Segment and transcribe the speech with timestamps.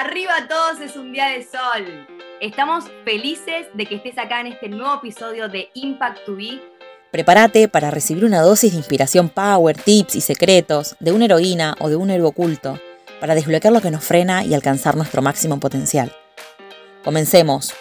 [0.00, 2.06] Arriba todos es un día de sol.
[2.40, 6.62] Estamos felices de que estés acá en este nuevo episodio de Impact to Be.
[7.10, 11.90] Prepárate para recibir una dosis de inspiración power, tips y secretos de una heroína o
[11.90, 12.80] de un héroe oculto
[13.20, 16.10] para desbloquear lo que nos frena y alcanzar nuestro máximo potencial.
[17.04, 17.74] Comencemos,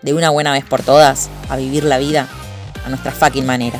[0.00, 2.28] de una buena vez por todas, a vivir la vida
[2.82, 3.78] a nuestra fucking manera.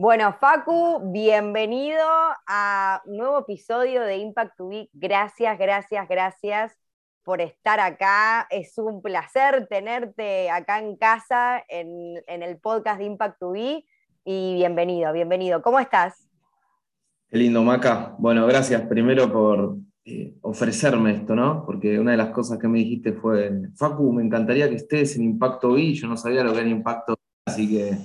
[0.00, 2.00] Bueno, Facu, bienvenido
[2.46, 4.70] a un nuevo episodio de Impact to.
[4.94, 6.72] Gracias, gracias, gracias
[7.22, 8.46] por estar acá.
[8.48, 13.52] Es un placer tenerte acá en casa en, el podcast de Impact to.
[13.54, 13.84] Y
[14.54, 15.60] bienvenido, bienvenido.
[15.60, 16.30] ¿Cómo estás?
[17.28, 18.14] Qué lindo, Maca.
[18.18, 21.62] Bueno, gracias primero por eh, ofrecerme esto, ¿no?
[21.66, 25.24] Porque una de las cosas que me dijiste fue, Facu, me encantaría que estés en
[25.24, 25.92] Impacto B.
[25.92, 27.98] Yo no sabía lo que era Impacto así que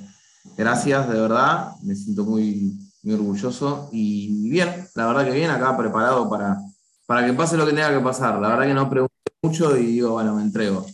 [0.58, 2.74] Gracias, de verdad, me siento muy,
[3.06, 6.58] orgulloso y bien, la verdad que bien, acá preparado para,
[7.06, 8.40] para que pase lo que tenga que pasar.
[8.40, 10.86] La verdad que no pregunté mucho y digo, bueno, me entrego.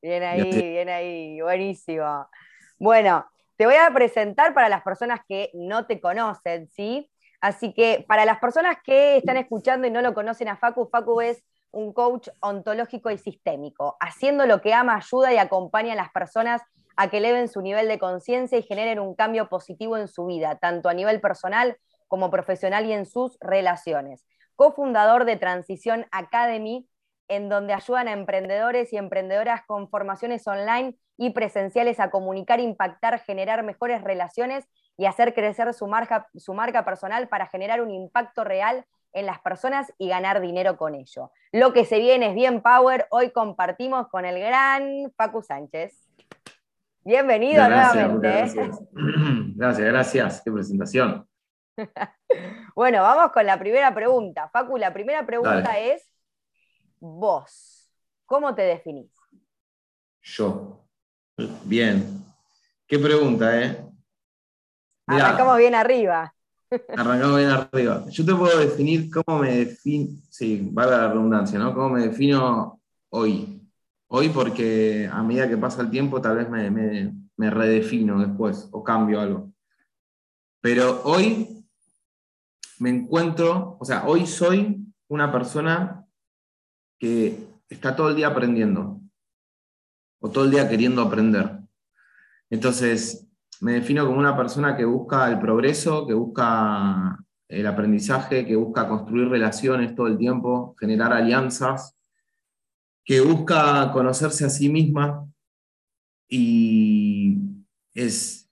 [0.00, 2.26] Bien ahí, bien ahí, buenísimo.
[2.78, 3.26] Bueno,
[3.58, 7.10] te voy a presentar para las personas que no te conocen, ¿sí?
[7.42, 11.20] Así que para las personas que están escuchando y no lo conocen a Facu, Facu
[11.20, 13.96] es un coach ontológico y sistémico.
[14.00, 16.62] Haciendo lo que ama, ayuda y acompaña a las personas
[16.96, 20.56] a que eleven su nivel de conciencia y generen un cambio positivo en su vida,
[20.56, 21.76] tanto a nivel personal
[22.08, 24.26] como profesional y en sus relaciones.
[24.56, 26.86] Cofundador de Transición Academy,
[27.28, 33.20] en donde ayudan a emprendedores y emprendedoras con formaciones online y presenciales a comunicar, impactar,
[33.20, 39.26] generar mejores relaciones y hacer crecer su marca, personal para generar un impacto real en
[39.26, 41.30] las personas y ganar dinero con ello.
[41.52, 43.06] Lo que se viene es bien power.
[43.10, 46.09] Hoy compartimos con el gran Facu Sánchez.
[47.02, 48.40] Bienvenido nuevamente.
[48.40, 48.70] ¿eh?
[49.56, 49.86] Gracias.
[49.86, 51.26] gracias, Qué presentación.
[52.74, 54.50] bueno, vamos con la primera pregunta.
[54.50, 56.02] Facu, la primera pregunta es,
[56.98, 57.90] vos,
[58.26, 59.10] ¿cómo te definís?
[60.22, 60.84] Yo.
[61.64, 62.22] Bien.
[62.86, 63.82] Qué pregunta, ¿eh?
[65.06, 66.34] Arrancamos bien arriba.
[66.96, 68.04] Arrancamos bien arriba.
[68.10, 71.74] Yo te puedo definir cómo me defino, sí, vale la redundancia, ¿no?
[71.74, 73.59] Cómo me defino hoy
[74.12, 79.20] hoy porque a medida que pasa el tiempo tal vez me, redefino después o cambio
[79.20, 79.52] algo.
[80.60, 81.64] Pero hoy
[82.78, 86.04] me encuentro, o sea, hoy soy una persona
[86.98, 87.38] que
[87.68, 89.00] está todo el día aprendiendo
[90.20, 91.58] o todo el día queriendo aprender.
[92.50, 93.26] Entonces,
[93.60, 97.16] me defino como una persona que busca el progreso, que busca
[97.48, 101.99] el aprendizaje, que busca construir relaciones todo el tiempo, generar alianzas,
[103.10, 105.28] que busca conocerse a sí misma
[106.28, 107.40] y,
[107.92, 108.48] es,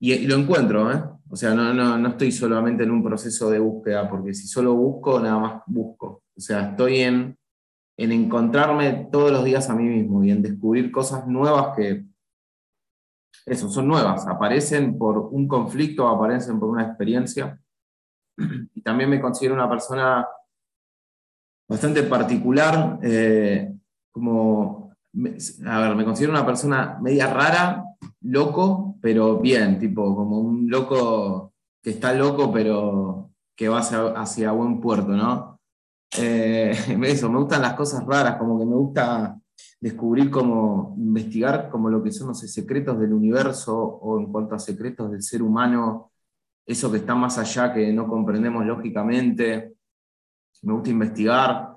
[0.00, 1.00] y, lo encuentro, ¿eh?
[1.30, 5.20] O sea, no, no, estoy solamente en un proceso de búsqueda, porque si solo busco,
[5.20, 6.24] nada más busco.
[6.36, 7.38] O sea, estoy en,
[7.96, 12.04] en encontrarme todos los días a mí mismo y en descubrir cosas nuevas que,
[13.46, 17.56] eso, son nuevas, aparecen por un conflicto, aparecen por una experiencia.
[18.74, 20.26] Y también me considero una persona
[21.68, 23.71] bastante particular, eh,
[24.12, 24.94] como,
[25.66, 27.84] a ver, me considero una persona media rara,
[28.20, 34.80] loco, pero bien, tipo, como un loco que está loco, pero que va hacia, buen
[34.80, 35.60] puerto, ¿no?
[36.18, 36.72] Eh,
[37.04, 39.38] eso, me gustan las cosas raras, como que me gusta
[39.80, 44.58] descubrir cómo investigar como lo que son los secretos del universo o en cuanto a
[44.58, 46.12] secretos del ser humano,
[46.64, 49.74] eso que está más allá que no comprendemos lógicamente.
[50.62, 51.71] Me gusta investigar,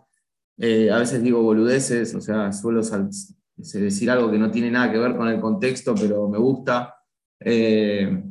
[0.58, 4.98] eh, a veces digo boludeces, o sea, suelo decir algo que no tiene nada que
[4.98, 6.96] ver con el contexto, pero me gusta.
[7.40, 8.24] Eh,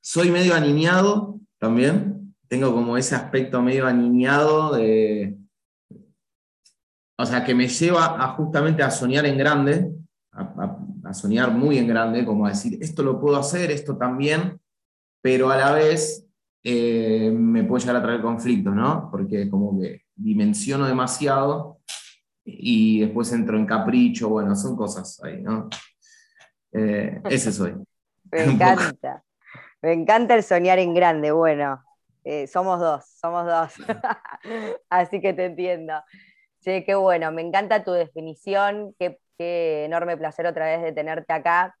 [0.00, 5.38] soy medio aniñado también, tengo como ese aspecto medio aniñado de...
[7.16, 9.92] O sea, que me lleva a justamente a soñar en grande,
[10.32, 14.60] a soñar muy en grande, como a decir, esto lo puedo hacer, esto también,
[15.22, 16.23] pero a la vez
[16.66, 19.10] eh, me puede llegar a traer conflictos, ¿no?
[19.10, 21.80] Porque como que dimensiono demasiado
[22.42, 25.68] y después entro en capricho, bueno, son cosas ahí, ¿no?
[26.72, 27.74] Eh, ese soy.
[28.32, 29.22] Me encanta.
[29.82, 31.84] Me encanta el soñar en grande, bueno.
[32.24, 33.74] Eh, somos dos, somos dos.
[34.88, 35.92] Así que te entiendo.
[36.60, 41.30] Sí, qué bueno, me encanta tu definición, qué, qué enorme placer otra vez de tenerte
[41.34, 41.76] acá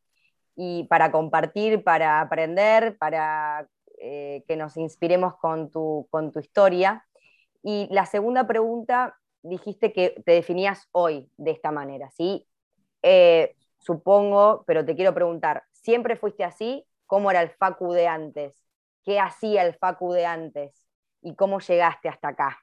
[0.54, 3.66] y para compartir, para aprender, para
[4.06, 7.06] eh, que nos inspiremos con tu, con tu historia.
[7.62, 12.46] Y la segunda pregunta, dijiste que te definías hoy de esta manera, ¿sí?
[13.02, 16.84] Eh, supongo, pero te quiero preguntar, ¿siempre fuiste así?
[17.06, 18.54] ¿Cómo era el Facu de antes?
[19.04, 20.84] ¿Qué hacía el Facu de antes?
[21.24, 22.58] y cómo llegaste hasta acá.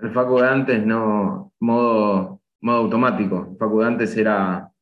[0.00, 3.48] El Facu de antes no, modo, modo automático.
[3.50, 4.72] El Facu de antes era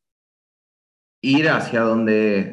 [1.20, 2.51] ir hacia donde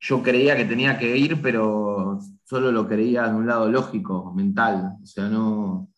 [0.00, 4.96] yo creía que tenía que ir, pero solo lo creía de un lado lógico, mental.
[5.02, 5.88] O sea, no.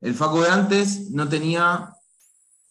[0.00, 1.92] El Facu de antes no tenía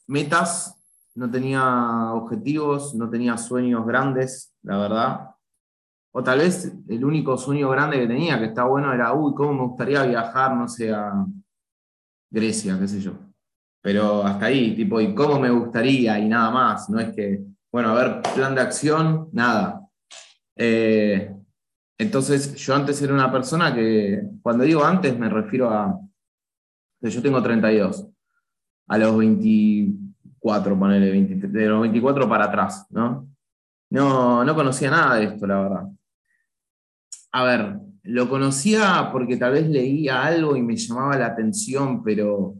[0.07, 0.77] metas,
[1.15, 5.29] no tenía objetivos, no tenía sueños grandes, la verdad.
[6.13, 9.53] O tal vez el único sueño grande que tenía, que está bueno, era, uy, cómo
[9.53, 11.25] me gustaría viajar, no sé, a
[12.29, 13.13] Grecia, qué sé yo.
[13.81, 16.89] Pero hasta ahí, tipo, y cómo me gustaría y nada más.
[16.89, 19.80] No es que, bueno, a ver, plan de acción, nada.
[20.55, 21.33] Eh,
[21.97, 25.99] entonces, yo antes era una persona que, cuando digo antes, me refiero a,
[27.01, 28.07] yo tengo 32,
[28.87, 33.27] a los 24, ponele, de los 24 para atrás, ¿no?
[33.91, 35.87] No, no conocía nada de esto, la verdad.
[37.33, 42.55] A ver, lo conocía porque tal vez leía algo y me llamaba la atención, pero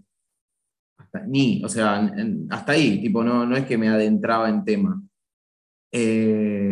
[1.28, 2.12] ni, o sea,
[2.50, 5.02] hasta ahí, tipo, no, no es que me adentraba en tema.
[5.92, 6.71] Eh,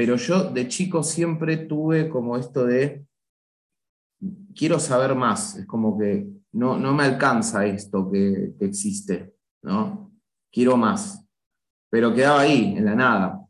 [0.00, 3.04] pero yo de chico siempre tuve como esto de,
[4.56, 10.10] quiero saber más, es como que no, no me alcanza esto que, existe, ¿no?
[10.50, 11.22] Quiero más,
[11.90, 13.46] pero quedaba ahí, en la nada.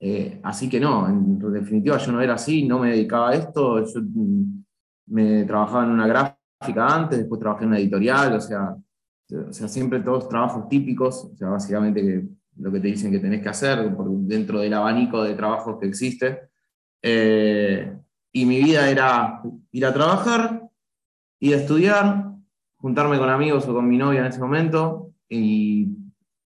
[0.00, 3.84] Eh, así que no, en definitiva yo no era así, no me dedicaba a esto,
[3.84, 4.64] yo mm,
[5.08, 9.68] me trabajaba en una gráfica antes, después trabajé en una editorial, o sea, o sea,
[9.68, 12.26] siempre todos trabajos típicos, o sea, básicamente que
[12.60, 16.50] lo que te dicen que tenés que hacer dentro del abanico de trabajos que existe.
[17.02, 17.92] Eh,
[18.32, 19.42] y mi vida era
[19.72, 20.68] ir a trabajar,
[21.40, 22.30] ir a estudiar,
[22.76, 25.86] juntarme con amigos o con mi novia en ese momento, y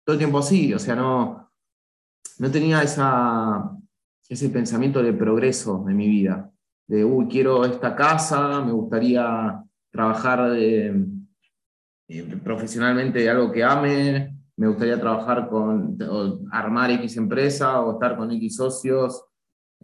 [0.03, 1.51] todo el tiempo así, o sea, no,
[2.39, 3.71] no tenía esa,
[4.29, 6.51] ese pensamiento de progreso en mi vida,
[6.87, 11.05] de, uy, quiero esta casa, me gustaría trabajar de
[12.07, 15.97] eh, profesionalmente de algo que ame, me gustaría trabajar con,
[16.51, 19.25] armar X empresa o estar con X socios,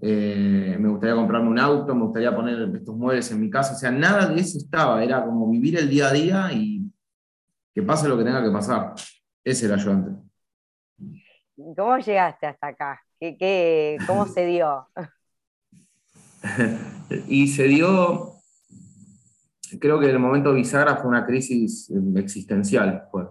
[0.02, 3.78] eh, me gustaría comprarme un auto, me gustaría poner estos muebles en mi casa, o
[3.78, 6.82] sea, nada de eso estaba, era como vivir el día a día y
[7.74, 8.94] que pase lo que tenga que pasar.
[9.44, 10.14] Ese era yo antes.
[11.76, 13.02] ¿Cómo llegaste hasta acá?
[13.20, 14.88] ¿Qué, qué, cómo se dio?
[17.28, 18.42] y se dio
[19.80, 23.08] creo que el momento bisagra fue una crisis eh, existencial.
[23.12, 23.28] Fue,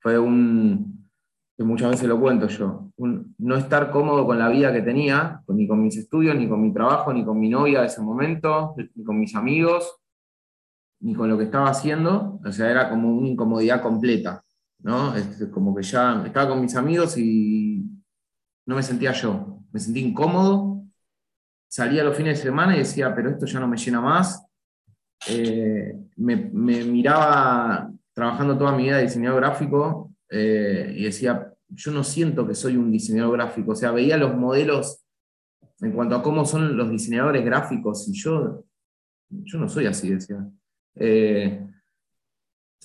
[0.00, 1.08] fue un,
[1.56, 5.66] que muchas veces lo cuento yo, no estar cómodo con la vida que tenía, ni
[5.66, 9.04] con mis estudios, ni con mi trabajo, ni con mi novia de ese momento, ni
[9.04, 9.98] con mis amigos,
[11.00, 12.40] ni con lo que estaba haciendo.
[12.44, 14.44] O sea, era como una incomodidad completa.
[14.80, 15.16] ¿no?
[15.16, 17.84] Este, como que ya estaba con mis amigos y
[18.66, 19.62] no me sentía yo.
[19.72, 20.84] Me sentí incómodo.
[21.68, 24.48] Salía los fines de semana y decía, pero esto ya no me llena más
[25.26, 32.02] eh, me, miraba trabajando toda mi vida de diseñador gráfico eh, y decía, yo no
[32.02, 35.04] siento que soy un diseñador gráfico, o sea, veía los modelos
[35.80, 38.64] en cuanto a cómo son los diseñadores gráficos y yo,
[39.30, 40.44] yo no soy así, decía.
[40.96, 41.64] Eh,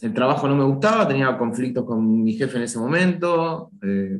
[0.03, 3.71] el trabajo no me gustaba, tenía conflictos con mi jefe en ese momento,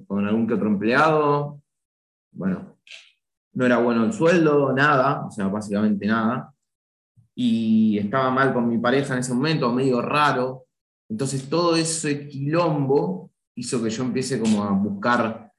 [0.08, 1.62] con algún que otro empleado,
[2.32, 2.80] bueno,
[3.54, 6.54] no era bueno el sueldo, nada, o sea, básicamente nada
[7.36, 10.66] y estaba mal con mi pareja en ese momento, medio raro.
[11.14, 15.54] Entonces todo ese quilombo hizo que yo empiece como a buscar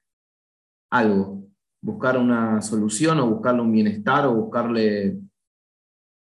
[0.91, 1.47] algo,
[1.81, 5.17] buscar una solución o buscarle un bienestar o buscarle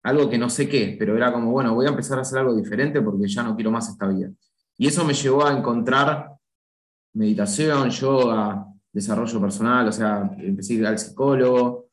[0.04, 2.56] algo que no sé qué, pero era como, bueno, voy a empezar a hacer algo
[2.56, 4.30] diferente porque ya no quiero más esta vida.
[4.78, 6.30] Y eso me llevó a encontrar
[7.16, 11.88] meditación, yoga, desarrollo personal, o sea, empecé a ir al psicólogo,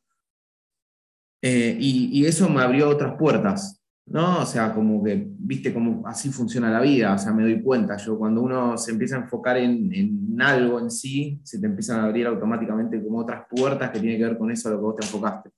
[1.41, 3.80] eh, y, eso me abrió otras puertas,
[4.11, 4.41] ¿no?
[4.41, 7.97] O sea, como que, viste cómo así funciona la vida, o sea, me doy cuenta,
[7.97, 12.01] yo cuando uno se empieza a enfocar en, en algo en sí, se te empiezan
[12.01, 14.83] a abrir automáticamente como otras puertas que tienen que ver con eso a lo que
[14.83, 15.51] vos te enfocaste.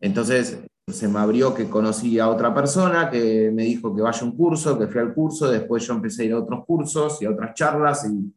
[0.00, 4.24] Entonces, se me abrió que conocí a otra persona que me dijo que vaya a
[4.24, 7.26] un curso, que fui al curso, después yo empecé a ir a otros cursos y
[7.26, 8.34] a otras charlas y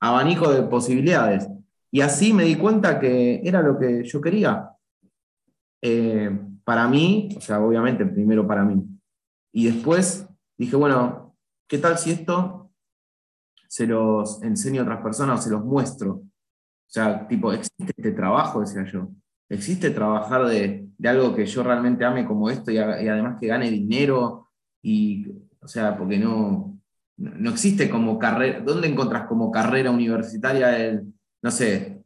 [0.00, 1.46] abanico de posibilidades.
[1.90, 4.70] Y así me di cuenta que era lo que yo quería,
[5.82, 8.82] eh, para mí, o sea, obviamente primero para mí.
[9.52, 11.36] Y después dije, bueno,
[11.68, 12.72] ¿qué tal si esto
[13.68, 16.12] se los enseño a otras personas o se los muestro?
[16.14, 18.60] O sea, tipo, ¿existe este trabajo?
[18.60, 19.08] Decía yo.
[19.48, 24.48] ¿Existe trabajar de, algo que yo realmente ame como esto y, además que gane dinero?
[24.82, 25.28] Y,
[25.60, 26.80] o sea, porque no,
[27.16, 28.60] no existe como carrera.
[28.60, 32.03] ¿Dónde encontrás como carrera universitaria el, no sé,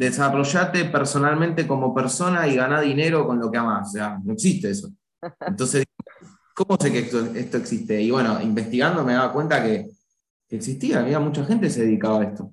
[0.00, 3.88] desarrollate personalmente como persona y gana dinero con lo que amas.
[3.88, 4.88] O sea, no existe eso.
[5.46, 5.84] Entonces,
[6.54, 8.00] ¿cómo sé que esto, existe?
[8.00, 9.90] Y bueno, investigando me daba cuenta que,
[10.48, 12.50] existía, había mucha gente que se dedicaba a esto.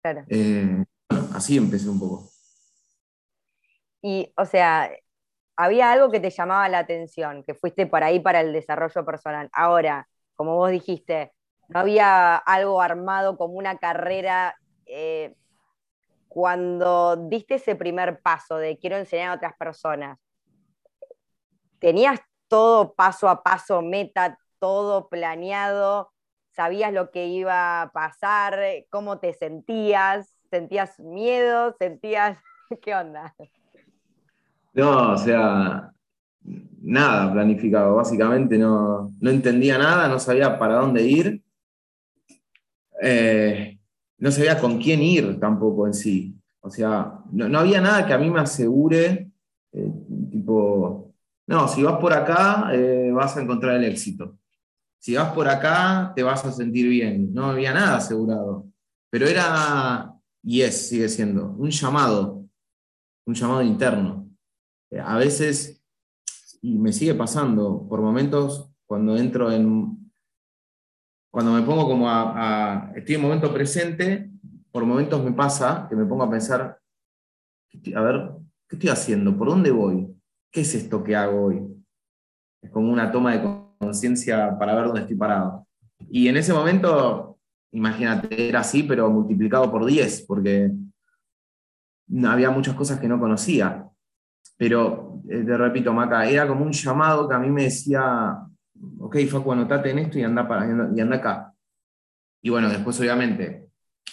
[0.00, 0.24] Claro.
[0.28, 2.30] Eh, bueno, así empecé un poco.
[4.00, 4.90] Y, o sea,
[5.56, 9.50] había algo que te llamaba la atención, que fuiste por ahí para el desarrollo personal.
[9.52, 11.32] Ahora, como vos dijiste,
[11.68, 14.56] no había algo armado como una carrera.
[14.86, 15.34] Eh,
[16.32, 20.18] cuando diste ese primer paso de quiero enseñar a otras personas,
[21.78, 26.10] ¿tenías todo paso a paso, meta, todo planeado?
[26.52, 28.58] ¿Sabías lo que iba a pasar?
[28.88, 30.34] ¿Cómo te sentías?
[30.48, 31.76] ¿Sentías miedo?
[31.78, 32.38] ¿Sentías
[32.80, 33.34] qué onda?
[34.72, 35.92] No, o sea,
[36.80, 41.42] nada planificado, básicamente no, entendía nada, no sabía para dónde ir,
[43.02, 43.71] eh,
[44.22, 46.38] no sabía con quién ir tampoco en sí.
[46.60, 49.32] O sea, no, había nada que a mí me asegure,
[49.72, 49.92] eh,
[50.30, 51.12] tipo,
[51.48, 54.38] no, si vas por acá eh, vas a encontrar el éxito.
[55.00, 57.34] Si vas por acá te vas a sentir bien.
[57.34, 58.68] No había nada asegurado.
[59.10, 62.44] Pero era, y es, sigue siendo, un llamado,
[63.26, 64.30] un llamado interno.
[65.04, 65.82] A veces,
[66.60, 70.01] y me sigue pasando, por momentos cuando entro en,
[71.32, 74.30] cuando me pongo como a, estoy en momento presente,
[74.70, 76.78] por momentos me pasa que me pongo a pensar,
[77.94, 78.32] a ver,
[78.68, 79.36] ¿qué estoy haciendo?
[79.36, 80.14] ¿Por dónde voy?
[80.50, 81.62] ¿Qué es esto que hago hoy?
[82.60, 83.48] Es como una toma de
[83.78, 85.66] conciencia para ver dónde estoy parado.
[86.10, 87.38] Y en ese momento,
[87.70, 90.70] imagínate, era así, pero multiplicado por 10, porque
[92.26, 93.88] había muchas cosas que no conocía.
[94.58, 98.36] Pero, eh, te repito, Maca, era como un llamado que a mí me decía,
[98.98, 101.54] ok, Facu, anotate en esto y anda, para, y anda acá.
[102.42, 103.68] Y bueno, después obviamente,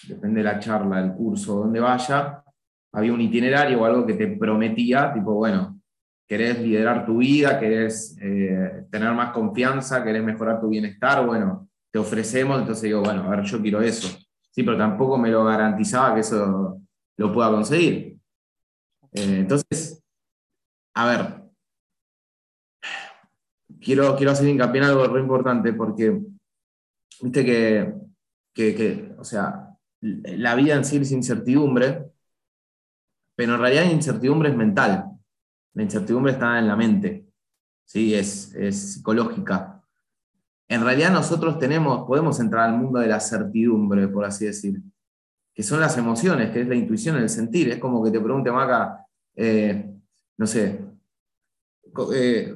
[0.07, 2.43] depende de la charla, el curso, donde vaya,
[2.91, 5.79] había un itinerario o algo que te prometía, tipo, bueno,
[6.27, 11.97] querés liderar tu vida, querés eh, tener más confianza, querés mejorar tu bienestar, bueno, te
[11.97, 14.15] ofrecemos, entonces digo, bueno, a ver, yo quiero eso.
[14.51, 16.79] Sí, pero tampoco me lo garantizaba que eso
[17.17, 18.17] lo pueda conseguir.
[19.11, 20.03] Eh, entonces,
[20.93, 21.48] a ver,
[23.81, 26.21] quiero, quiero hacer hincapié en algo muy importante porque,
[27.21, 27.45] viste
[28.53, 32.11] que, o sea, la vida en sí es incertidumbre,
[33.35, 35.05] pero en realidad la incertidumbre es mental.
[35.73, 37.27] La incertidumbre está en la mente,
[37.85, 38.13] ¿sí?
[38.13, 39.81] es, es psicológica.
[40.67, 44.81] En realidad nosotros tenemos, podemos entrar al mundo de la certidumbre, por así decir,
[45.53, 47.69] que son las emociones, que es la intuición, el sentir.
[47.69, 49.05] Es como que te pregunte, Maca,
[49.35, 49.93] eh,
[50.37, 50.79] no sé,
[52.13, 52.55] eh,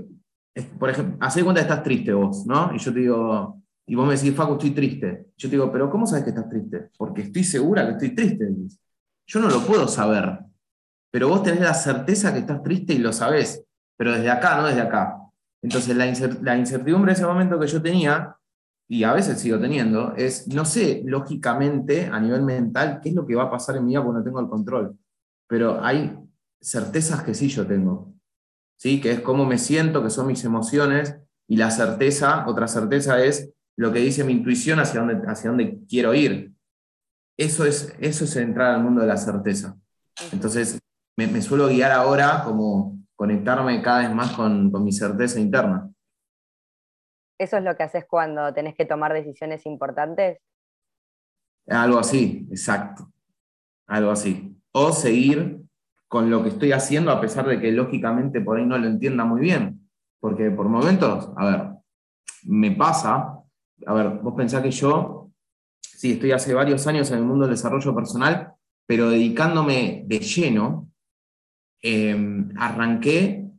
[0.62, 2.72] por ejemplo, hace cuenta que estás triste vos, ¿no?
[2.74, 5.27] Y yo te digo, y vos me decís, Facu, estoy triste.
[5.36, 6.89] Yo te digo, pero ¿cómo sabes que estás triste?
[6.98, 8.50] Porque estoy segura que estoy triste.
[9.25, 10.39] Yo no lo puedo saber,
[11.12, 13.63] pero vos tenés la certeza que estás triste y lo sabés,
[13.98, 15.17] pero desde acá, no desde acá.
[15.62, 18.36] Entonces, la, incertidumbre de ese momento que yo tenía,
[18.88, 23.25] y a veces sigo teniendo, es, no sé lógicamente, a nivel mental, qué es lo
[23.25, 24.98] que va a pasar en mi vida cuando no tengo el control,
[25.48, 26.19] pero hay
[26.62, 28.13] certezas que sí yo tengo
[28.81, 33.53] que es cómo me siento, que son mis emociones, y la certeza, otra certeza es
[33.77, 36.53] lo que dice mi intuición hacia dónde, hacia dónde quiero ir.
[37.37, 39.75] Eso es, eso es entrar al mundo de la certeza.
[40.31, 40.79] Entonces,
[41.17, 45.89] me, suelo guiar ahora como conectarme cada vez más con, con mi certeza interna.
[47.39, 50.39] ¿Eso es lo que haces cuando tenés que tomar decisiones importantes?
[51.67, 53.11] Algo así, exacto.
[53.87, 54.55] Algo así.
[54.71, 55.62] O seguir
[56.13, 59.25] con lo que estoy haciendo, a pesar de que lógicamente por ahí no lo entienda
[59.25, 59.89] muy bien.
[60.20, 61.70] Porque por momentos, a ver,
[62.43, 63.39] me pasa,
[63.84, 65.32] a ver, vos pensás que yo,
[65.82, 68.53] sí, estoy hace varios años en el mundo del desarrollo personal,
[68.86, 70.91] pero dedicándome de lleno,
[71.82, 73.50] em, arranqué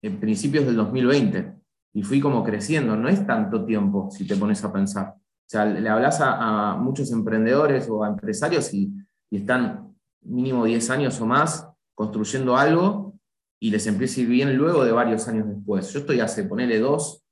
[0.00, 1.56] en principios del 2020
[1.92, 2.96] y fui como creciendo.
[2.96, 5.08] No es tanto tiempo si te pones a pensar.
[5.08, 8.90] O sea, le hablas a, muchos emprendedores o a empresarios y,
[9.28, 9.89] y están
[10.22, 13.18] mínimo 10 años o más construyendo algo
[13.60, 15.92] y les empieza a ir bien luego de varios años después.
[15.92, 17.22] Yo estoy hace, ponele dos,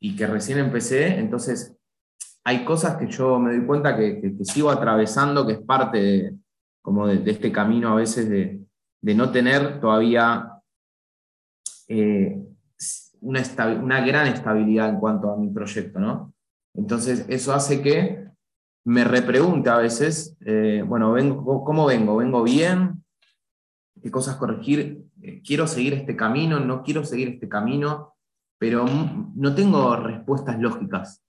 [0.00, 1.76] y que recién empecé, entonces
[2.44, 6.36] hay cosas que yo me doy cuenta que, sigo atravesando, que es parte de,
[6.80, 8.62] como de, este camino a veces de,
[9.02, 10.52] no tener todavía
[11.88, 12.42] eh,
[13.20, 13.42] una,
[13.82, 16.32] una, gran estabilidad en cuanto a mi proyecto, ¿no?
[16.74, 18.25] Entonces eso hace que
[18.86, 22.16] me repregunta a veces, eh, bueno, vengo, ¿cómo vengo?
[22.18, 23.04] ¿Vengo bien?
[24.00, 25.02] ¿Qué cosas corregir?
[25.20, 26.60] Eh, ¿Quiero seguir este camino?
[26.60, 28.14] ¿No quiero seguir este camino?
[28.58, 28.86] Pero
[29.34, 31.20] no tengo respuestas lógicas.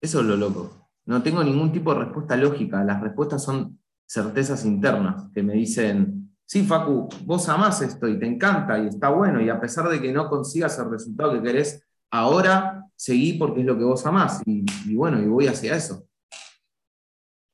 [0.00, 0.88] Eso es lo loco.
[1.04, 2.82] No tengo ningún tipo de respuesta lógica.
[2.82, 8.26] Las respuestas son certezas internas que me dicen, sí, Facu, vos amás esto y te
[8.26, 11.86] encanta y está bueno, y a pesar de que no consigas el resultado que querés,
[12.10, 16.06] ahora seguí porque es lo que vos amás, y, y bueno, y voy hacia eso.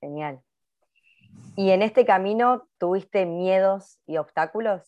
[0.07, 0.41] Genial.
[1.57, 4.83] ¿Y en este camino tuviste miedos y obstáculos?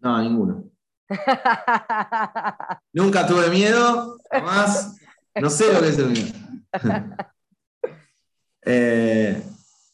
[0.00, 0.64] No, ninguno.
[2.92, 4.96] Nunca tuve miedo, jamás.
[5.36, 6.34] No sé lo que es el miedo.
[8.66, 9.42] Eh,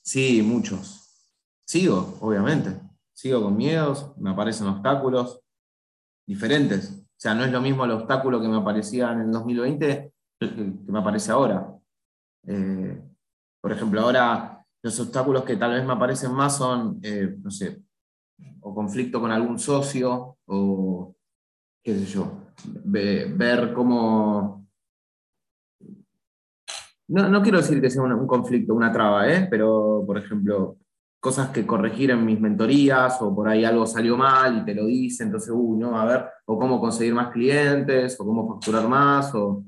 [0.01, 1.27] sí, muchos.
[1.67, 2.81] Sigo, obviamente.
[3.13, 5.41] Sigo con miedos, me aparecen obstáculos
[6.25, 6.93] diferentes.
[6.93, 10.93] O sea, no es lo mismo el obstáculo que me aparecía en el 2020 que
[10.93, 11.77] me aparece ahora.
[12.47, 13.10] Eh,
[13.61, 17.83] por ejemplo, ahora los obstáculos que tal vez me aparecen más son, eh, no sé,
[18.61, 21.15] o conflicto con algún socio, o
[21.83, 22.53] qué sé yo,
[22.85, 24.67] ver cómo...
[27.09, 29.49] No, quiero decir que sea un, conflicto, una traba, ¿eh?
[29.51, 30.79] pero por ejemplo,
[31.19, 34.87] cosas que corregir en mis mentorías, o por ahí algo salió mal y te lo
[34.87, 39.35] dice, entonces, uy, no, a ver, o cómo conseguir más clientes, o cómo facturar más,
[39.35, 39.65] o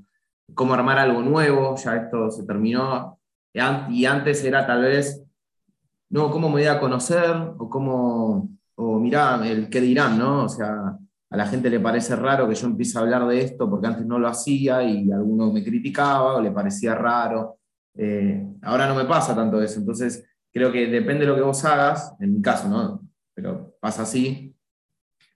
[0.55, 3.19] cómo armar algo nuevo, ya esto se terminó,
[3.55, 5.23] y antes era tal vez,
[6.11, 10.45] no, cómo me voy a conocer, o cómo, o mirá, el qué dirán, ¿no?
[10.45, 10.97] O sea,
[11.31, 14.05] a la gente le parece raro que yo empiece a hablar de esto porque antes
[14.05, 17.59] no lo hacía y alguno me criticaba o le parecía raro.
[17.95, 21.65] Eh, ahora no me pasa tanto eso, entonces creo que depende de lo que vos
[21.65, 23.01] hagas, en mi caso, ¿no?
[23.35, 24.55] Pero pasa así,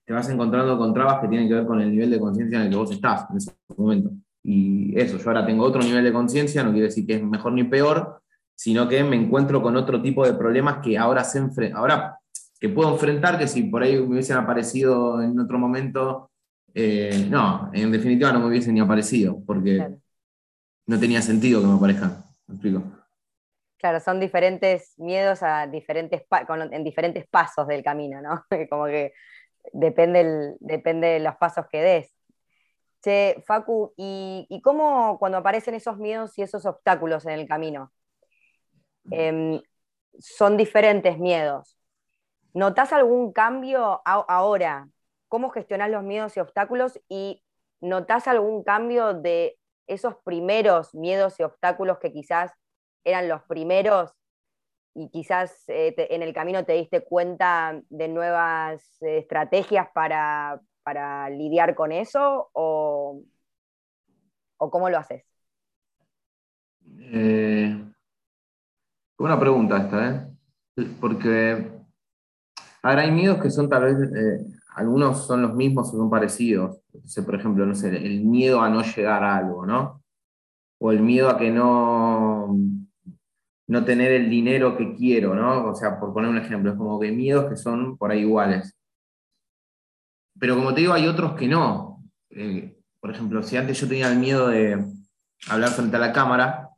[0.05, 2.65] te vas encontrando con trabas que tienen que ver con el nivel de conciencia en
[2.65, 4.11] el que vos estás en ese momento.
[4.49, 7.51] Y eso, yo ahora tengo otro nivel de conciencia, no quiere decir que es mejor
[7.51, 8.21] ni peor,
[8.55, 11.41] sino que me encuentro con otro tipo de problemas que ahora, se
[11.75, 12.17] ahora
[12.57, 16.31] que puedo enfrentar, que si por ahí me hubiesen aparecido en otro momento,
[16.73, 19.85] eh, no, en definitiva no me hubiesen ni aparecido, porque
[20.85, 22.23] no tenía sentido que me aparezcan.
[22.47, 22.83] ¿Me explico?
[23.77, 26.23] Claro, son diferentes miedos a diferentes
[26.71, 28.45] en diferentes pasos del camino, ¿no?
[28.69, 29.11] Como que
[29.73, 32.16] depende, depende de los pasos que des.
[33.45, 37.91] Facu, ¿y, cómo cuando aparecen esos miedos y esos obstáculos en el camino?
[39.11, 39.61] Em,
[40.19, 41.77] son diferentes miedos.
[42.53, 44.89] ¿Notas algún cambio ahora?
[45.27, 46.99] ¿Cómo gestionas los miedos y obstáculos?
[47.07, 47.43] ¿Y
[47.79, 52.51] notas algún cambio de esos primeros miedos y obstáculos que quizás
[53.03, 54.11] eran los primeros
[54.93, 61.29] y quizás eh, en el camino te diste cuenta de nuevas eh, estrategias para, para
[61.29, 63.21] lidiar con eso o,
[64.57, 65.25] cómo lo haces?
[66.97, 67.77] Eh,
[69.17, 70.31] una pregunta esta,
[70.77, 70.87] ¿eh?
[71.01, 71.71] Porque
[72.81, 74.45] ahora hay miedos que son tal vez, eh,
[74.77, 76.79] algunos son los mismos o son parecidos.
[77.25, 80.01] por ejemplo, no sé, el miedo a no llegar a algo, ¿no?
[80.79, 82.57] O el miedo a que no,
[83.67, 85.67] no tener el dinero que quiero, ¿no?
[85.67, 88.76] O sea, por poner un ejemplo, es como que miedos que son por ahí iguales.
[90.39, 92.03] Pero como te digo, hay otros que no.
[92.29, 94.83] Eh, por ejemplo, si antes yo tenía el miedo de
[95.49, 96.69] hablar frente a la cámara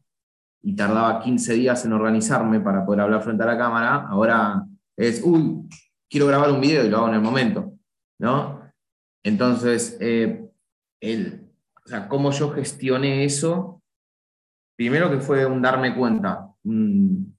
[0.62, 4.64] y tardaba 15 días en organizarme para poder hablar frente a la cámara, ahora
[4.98, 5.68] es, uy,
[6.10, 7.74] quiero grabar un video y lo hago en el momento,
[8.20, 8.62] ¿no?
[9.24, 10.46] Entonces, eh,
[11.02, 11.50] el,
[11.86, 13.82] o sea, cómo yo gestioné eso,
[14.78, 17.36] primero que fue un darme cuenta, un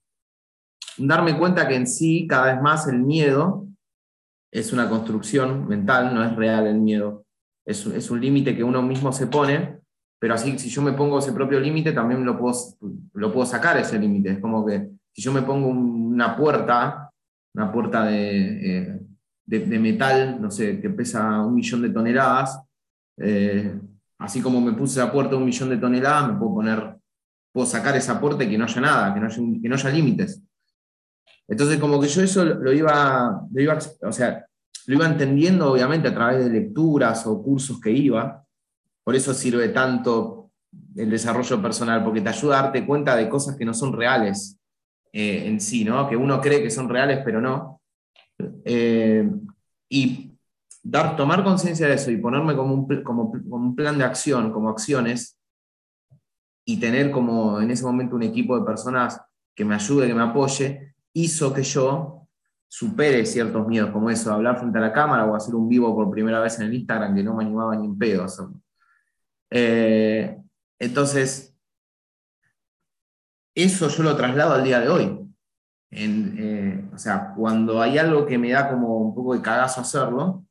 [0.97, 3.67] darme cuenta que en sí cada vez más el miedo
[4.51, 7.25] es una construcción mental, no es real el miedo.
[7.65, 9.79] Es, es un límite que uno mismo se pone,
[10.19, 12.55] pero así si yo me pongo ese propio límite, también lo puedo,
[13.13, 14.33] lo puedo sacar ese límite.
[14.33, 17.09] Es como que si yo me pongo una puerta,
[17.55, 18.99] una puerta de, eh,
[19.45, 22.61] de, metal, no sé, que pesa un millón de toneladas,
[23.17, 23.79] eh,
[24.19, 26.97] así como me puse la puerta de un millón de toneladas, me puedo poner,
[27.51, 29.89] puedo sacar esa puerta y que no haya nada, que no haya, que no haya
[29.89, 30.41] límites.
[31.51, 34.45] Entonces, como que yo eso lo iba, lo iba, o sea,
[34.85, 38.41] lo iba entendiendo obviamente a través de lecturas o cursos que iba.
[39.03, 40.51] Por eso sirve tanto
[40.95, 44.57] el desarrollo personal, porque te ayuda a darte cuenta de cosas que no son reales
[45.11, 46.07] eh, en sí, ¿no?
[46.07, 47.81] que uno cree que son reales, pero no.
[48.63, 49.29] Eh,
[49.89, 50.33] y
[50.81, 54.69] dar, tomar conciencia de eso y ponerme como un, como un plan de acción, como
[54.69, 55.37] acciones,
[56.65, 59.19] y tener como en ese momento un equipo de personas
[59.53, 62.27] que me ayude, que me apoye, hizo que yo
[62.67, 66.09] supere ciertos miedos, como eso, hablar frente a la cámara o hacer un vivo por
[66.09, 68.61] primera vez en el Instagram, que no me animaba ni en pedo a hacerlo.
[69.49, 70.37] Eh,
[70.79, 71.53] entonces,
[73.53, 75.17] eso yo lo traslado al día de hoy.
[75.91, 80.45] Eh, o sea, cuando hay algo que me da como un poco de cagazo hacerlo,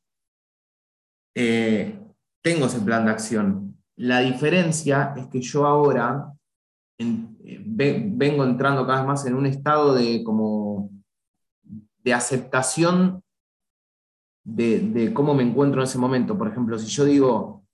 [1.35, 1.99] eh,
[2.43, 3.83] tengo ese plan de acción.
[3.95, 6.31] La diferencia es que yo ahora
[7.65, 10.89] vengo entrando cada vez más en un estado de como
[12.03, 13.23] de aceptación
[14.43, 16.37] de, cómo me encuentro en ese momento.
[16.37, 17.65] Por ejemplo, si yo digo,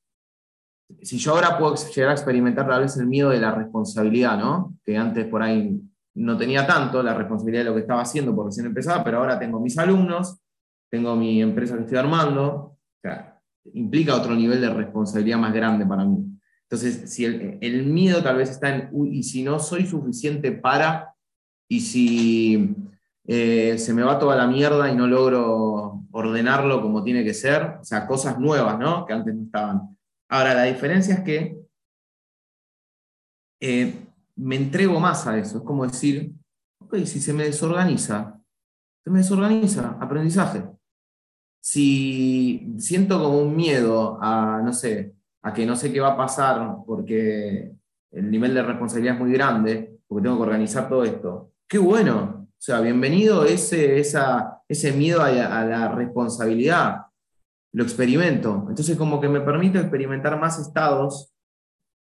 [1.01, 4.75] si yo ahora puedo llegar a experimentar tal vez el miedo de la responsabilidad, ¿no?
[4.83, 5.79] Que antes por ahí
[6.15, 9.39] no tenía tanto la responsabilidad de lo que estaba haciendo por recién empezaba, pero ahora
[9.39, 10.39] tengo mis alumnos,
[10.89, 12.77] tengo mi empresa que estoy armando,
[13.73, 16.36] implica otro nivel de responsabilidad más grande para mí.
[16.69, 21.15] Entonces, si el, miedo tal vez está en, y si no soy suficiente para,
[21.69, 22.75] y si
[23.25, 27.77] eh, se me va toda la mierda y no logro ordenarlo como tiene que ser,
[27.79, 29.05] o sea, cosas nuevas, ¿no?
[29.05, 29.97] Que antes no estaban.
[30.29, 31.57] Ahora, la diferencia es que
[33.61, 36.33] eh, me entrego más a eso, es como decir,
[36.79, 38.39] ok, si se me desorganiza,
[39.03, 40.63] se me desorganiza, aprendizaje.
[41.61, 45.16] Si siento como un miedo a, no sé,
[45.47, 47.71] a que no sé qué va a pasar porque
[48.11, 52.47] el nivel de responsabilidad es muy grande, porque tengo que organizar todo esto, qué bueno,
[52.49, 57.05] o sea, bienvenido ese, esa, ese miedo a, la responsabilidad.
[57.71, 58.65] Lo experimento.
[58.67, 61.33] Entonces, como que me permite experimentar más estados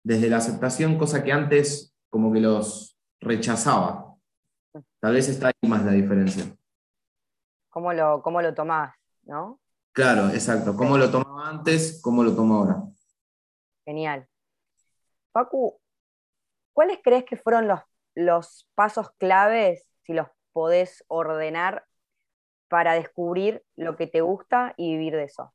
[0.04, 4.16] desde la aceptación, cosa que antes como que los rechazaba.
[5.02, 6.46] Tal vez está ahí más la diferencia.
[7.70, 9.60] ¿Cómo lo, cómo lo tomás, no?
[9.92, 10.78] Claro, exacto.
[10.78, 12.84] ¿Cómo lo tomaba antes, cómo lo tomo ahora?
[13.88, 14.28] Genial.
[15.32, 15.80] Pacu,
[16.74, 17.80] ¿cuáles crees que fueron los,
[18.16, 21.86] los pasos claves si los podés ordenar
[22.68, 25.54] para descubrir lo que te gusta y vivir de eso?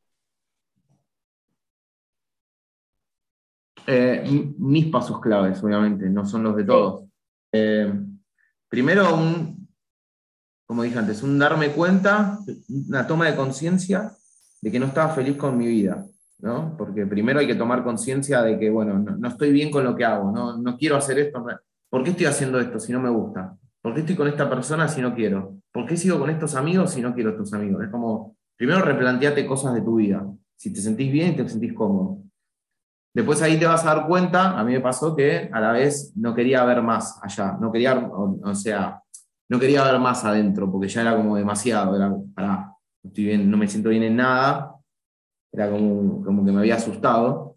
[3.87, 4.25] Eh,
[4.57, 7.05] mis pasos claves, obviamente, no son los de todos.
[7.53, 7.93] Eh,
[8.67, 9.69] primero, un,
[10.65, 12.39] como dije antes, un darme cuenta,
[12.89, 14.11] una toma de conciencia
[14.63, 16.07] de que no estaba feliz con mi vida,
[16.43, 16.77] ¿no?
[16.77, 20.05] Porque primero hay que tomar conciencia de que, bueno, no, estoy bien con lo que
[20.05, 21.45] hago, no, no quiero hacer esto.
[21.89, 23.57] ¿Por qué estoy haciendo esto si no me gusta?
[23.81, 25.57] ¿Por qué estoy con esta persona si no quiero?
[25.73, 27.85] ¿Por qué sigo con estos amigos si no quiero estos amigos?
[27.85, 30.27] Es como, primero replanteate cosas de tu vida.
[30.57, 32.19] Si te sentís bien y te sentís cómodo.
[33.15, 36.13] Después ahí te vas a dar cuenta, a mí me pasó que a la vez
[36.17, 39.03] no quería ver más allá, no quería, o, sea,
[39.51, 42.75] no quería ver más adentro, porque ya era como demasiado, era, para,
[43.05, 44.72] estoy bien, no me siento bien en nada,
[45.53, 47.57] era como, como que me había asustado.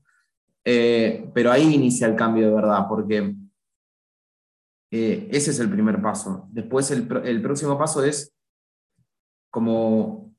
[0.63, 3.35] Eh, pero ahí inicia el cambio de verdad, porque
[4.91, 6.47] eh, ese es el primer paso.
[6.51, 8.33] Después el, próximo paso es
[9.51, 10.33] como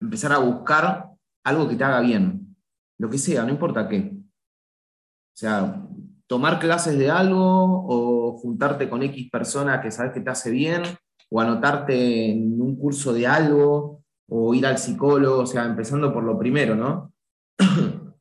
[0.00, 1.10] empezar a buscar
[1.44, 2.56] algo que te haga bien,
[2.98, 4.12] lo que sea, no importa qué.
[4.14, 5.84] O sea,
[6.26, 10.82] tomar clases de algo o juntarte con X persona que sabes que te hace bien
[11.30, 16.24] o anotarte en un curso de algo o ir al psicólogo, o sea, empezando por
[16.24, 17.12] lo primero, ¿no?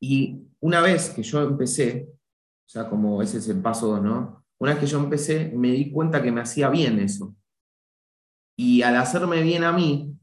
[0.00, 4.44] y una vez que yo empecé, o sea, como ese es el paso ¿no?
[4.58, 7.36] Una vez que yo empecé, me di cuenta que me hacía bien eso.
[8.58, 10.16] Y al hacerme bien a mí,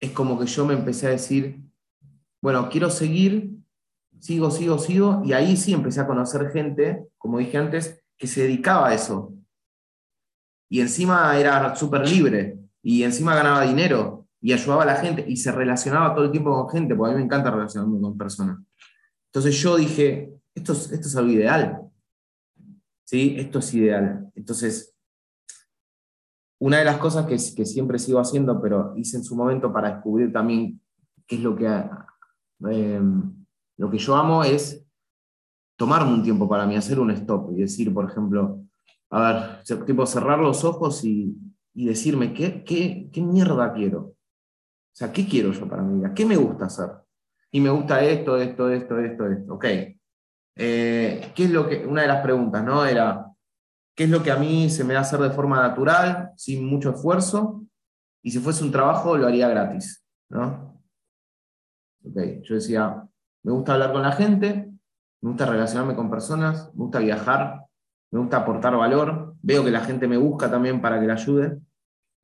[0.00, 1.62] es como que yo me empecé a decir,
[2.42, 3.56] bueno, quiero seguir,
[4.18, 8.42] sigo, sigo, sigo, y ahí sí empecé a conocer gente, como dije antes, que se
[8.42, 9.32] dedicaba a eso.
[10.68, 15.36] Y encima era súper libre, y encima ganaba dinero, y ayudaba a la gente, y
[15.36, 18.58] se relacionaba todo el tiempo con gente, porque a mí me encanta relacionarme con personas.
[19.26, 21.80] Entonces yo dije, esto es, esto es algo ideal.
[23.04, 23.36] ¿Sí?
[23.38, 24.30] Esto es ideal.
[24.34, 24.94] Entonces,
[26.58, 29.94] una de las cosas que, que, siempre sigo haciendo, pero hice en su momento para
[29.94, 30.80] descubrir también
[31.26, 31.66] qué es lo que,
[32.70, 33.44] em,
[33.76, 34.84] lo que yo amo, es
[35.76, 38.60] tomarme un tiempo para mí, hacer un stop y decir, por ejemplo,
[39.10, 41.36] a ver, tipo cerrar los ojos y,
[41.74, 44.00] y decirme, ¿qué, ¿qué, qué, mierda quiero?
[44.00, 46.12] O sea, ¿qué quiero yo para mi vida?
[46.14, 46.90] ¿Qué me gusta hacer?
[47.50, 49.54] Y me gusta esto, esto, esto, esto, esto.
[49.54, 49.64] Ok,
[50.56, 52.84] eh, ¿qué es lo que, una de las preguntas, ¿no?
[52.84, 53.26] Era,
[53.94, 56.90] ¿qué es lo que a mí se me da hacer de forma natural, sin mucho
[56.90, 57.64] esfuerzo?
[58.22, 60.70] Y si fuese un trabajo, lo haría gratis, ¿no?
[62.04, 63.08] yo decía,
[63.44, 64.72] me gusta hablar con la gente,
[65.20, 67.64] me gusta relacionarme con personas, me gusta viajar,
[68.10, 71.58] me gusta aportar valor, veo que la gente me busca también para que la ayude.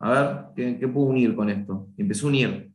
[0.00, 1.88] A ver, ¿qué, qué puedo unir con esto?
[1.96, 2.68] Empecé a unir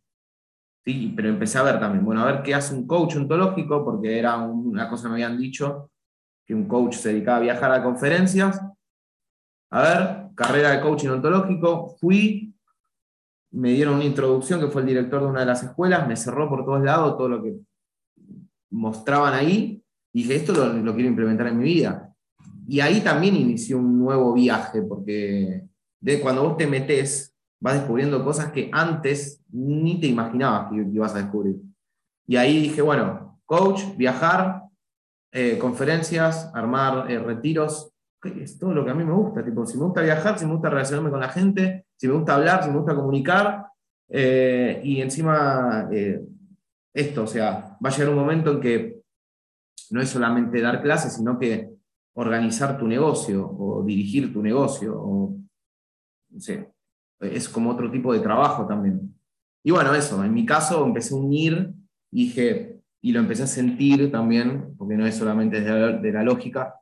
[0.84, 1.14] ¿sí?
[1.16, 4.38] pero empecé a ver también, bueno, a ver qué hace un coach ontológico, porque era
[4.38, 5.90] una cosa que me habían dicho,
[6.46, 8.62] que un coach se dedicaba a viajar a conferencias.
[9.72, 12.54] A ver, carrera de coaching ontológico, fui,
[13.52, 16.50] me dieron una introducción que fue el director de una de las escuelas, me cerró
[16.50, 17.56] por todos lados todo lo que
[18.72, 22.13] mostraban ahí, y dije, esto lo quiero implementar en mi vida.
[22.68, 25.64] Y ahí también inicié un nuevo viaje, porque
[26.00, 31.16] de cuando vos te metes vas descubriendo cosas que antes ni te imaginabas que ibas
[31.16, 31.56] a descubrir.
[32.28, 34.64] Y ahí dije, bueno, coach, viajar,
[35.32, 37.92] eh, conferencias, armar eh, retiros,
[38.24, 39.44] es todo lo que a mí me gusta.
[39.44, 42.36] Tipo, si me gusta viajar, si me gusta relacionarme con la gente, si me gusta
[42.36, 43.68] hablar, si me gusta comunicar,
[44.10, 45.90] eh, y encima
[46.94, 49.02] esto, o sea, va a llegar un momento en que
[49.90, 51.73] no es solamente dar clases, sino que
[52.16, 55.36] organizar tu negocio o dirigir tu negocio, o,
[56.30, 56.72] no sé,
[57.20, 59.16] es como otro tipo de trabajo también.
[59.64, 61.74] Y bueno, eso, en mi caso empecé a unir
[62.12, 66.80] y dije, y lo empecé a sentir también, porque no es solamente de la, lógica,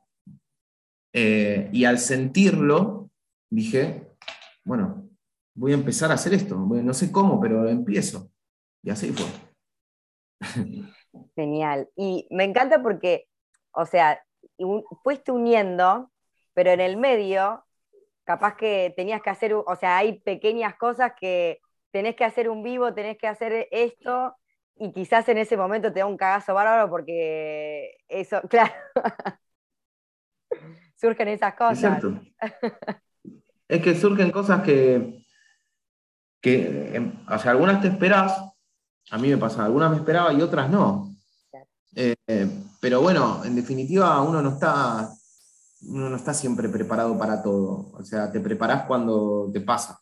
[1.12, 3.10] eh, y al sentirlo,
[3.50, 4.08] dije,
[4.64, 5.08] bueno,
[5.54, 8.30] voy a empezar a hacer esto, no sé cómo, pero empiezo.
[8.82, 9.26] Y así fue.
[11.36, 11.88] Genial.
[11.96, 13.28] Y me encanta porque,
[13.72, 14.20] o sea,
[15.02, 16.10] fuiste uniendo,
[16.54, 17.64] pero en el medio,
[18.24, 21.60] capaz que tenías que hacer, o sea, hay pequeñas cosas que
[21.90, 24.36] tenés que hacer un vivo, tenés que hacer esto,
[24.76, 28.72] y quizás en ese momento te da un cagazo bárbaro porque eso, claro,
[30.96, 32.02] surgen esas cosas.
[33.68, 35.22] Es que surgen cosas que,
[36.40, 38.38] que, em, o sea, algunas te esperas,
[39.10, 41.08] a mí me pasa, algunas me esperaba y otras no.
[41.94, 42.14] Eh,
[42.82, 45.08] pero bueno, en definitiva uno no está,
[45.88, 47.92] uno no está siempre preparado para todo.
[47.92, 50.00] O sea, te preparas cuando te pasa.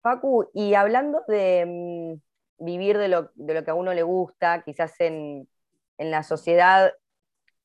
[0.00, 1.66] Facu, y hablando de
[2.58, 5.46] mm, vivir de lo, que a uno le gusta, quizás en,
[5.98, 6.94] la sociedad,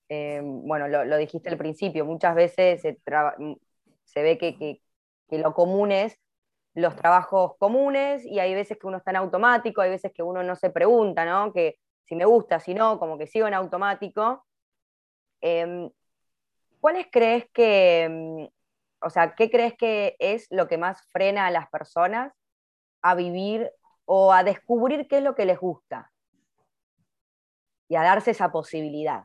[0.09, 2.99] eh, bueno, lo, dijiste al principio, muchas veces se,
[3.37, 3.53] mm,
[4.15, 4.81] ve que,
[5.29, 6.19] lo común es
[6.79, 10.43] los trabajos comunes y hay veces que uno está en automático, hay veces que uno
[10.43, 11.53] no se pregunta, ¿no?
[11.53, 14.45] Que si me gusta, si no, como que sigo en automático.
[15.41, 15.89] Em,
[16.79, 21.51] ¿Cuáles crees que, mm, o sea, ¿qué crees que es lo que más frena a
[21.51, 22.33] las personas
[23.01, 23.69] a vivir
[24.05, 26.11] o a descubrir qué es lo que les gusta?
[27.87, 29.23] Y a darse esa posibilidad.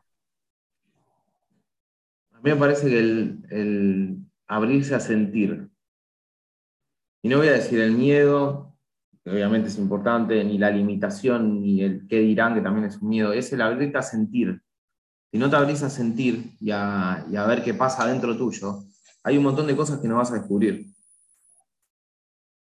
[2.32, 5.70] A mí me parece que el, abrirse a sentir,
[7.24, 8.76] y no voy a decir el miedo,
[9.24, 13.08] que obviamente es importante, ni la limitación, ni el qué dirán, que también es un
[13.08, 14.60] miedo, es el abrirte a sentir.
[15.32, 18.84] Si no te abrís a sentir y a, y a ver qué pasa dentro tuyo,
[19.22, 20.84] hay un montón de cosas que no vas a descubrir.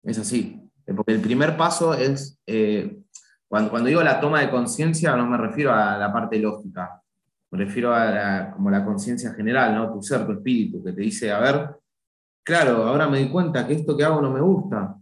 [0.03, 0.61] Es así.
[0.97, 3.05] Porque el primer paso es, eh,
[3.47, 7.01] cuando, cuando digo la toma de conciencia, no me refiero a la parte lógica,
[7.53, 9.93] me refiero a la, como la conciencia general, ¿no?
[9.93, 11.80] tu ser, tu espíritu, que te dice, a ver,
[12.45, 14.97] claro, ahora me di cuenta que esto que hago no me gusta,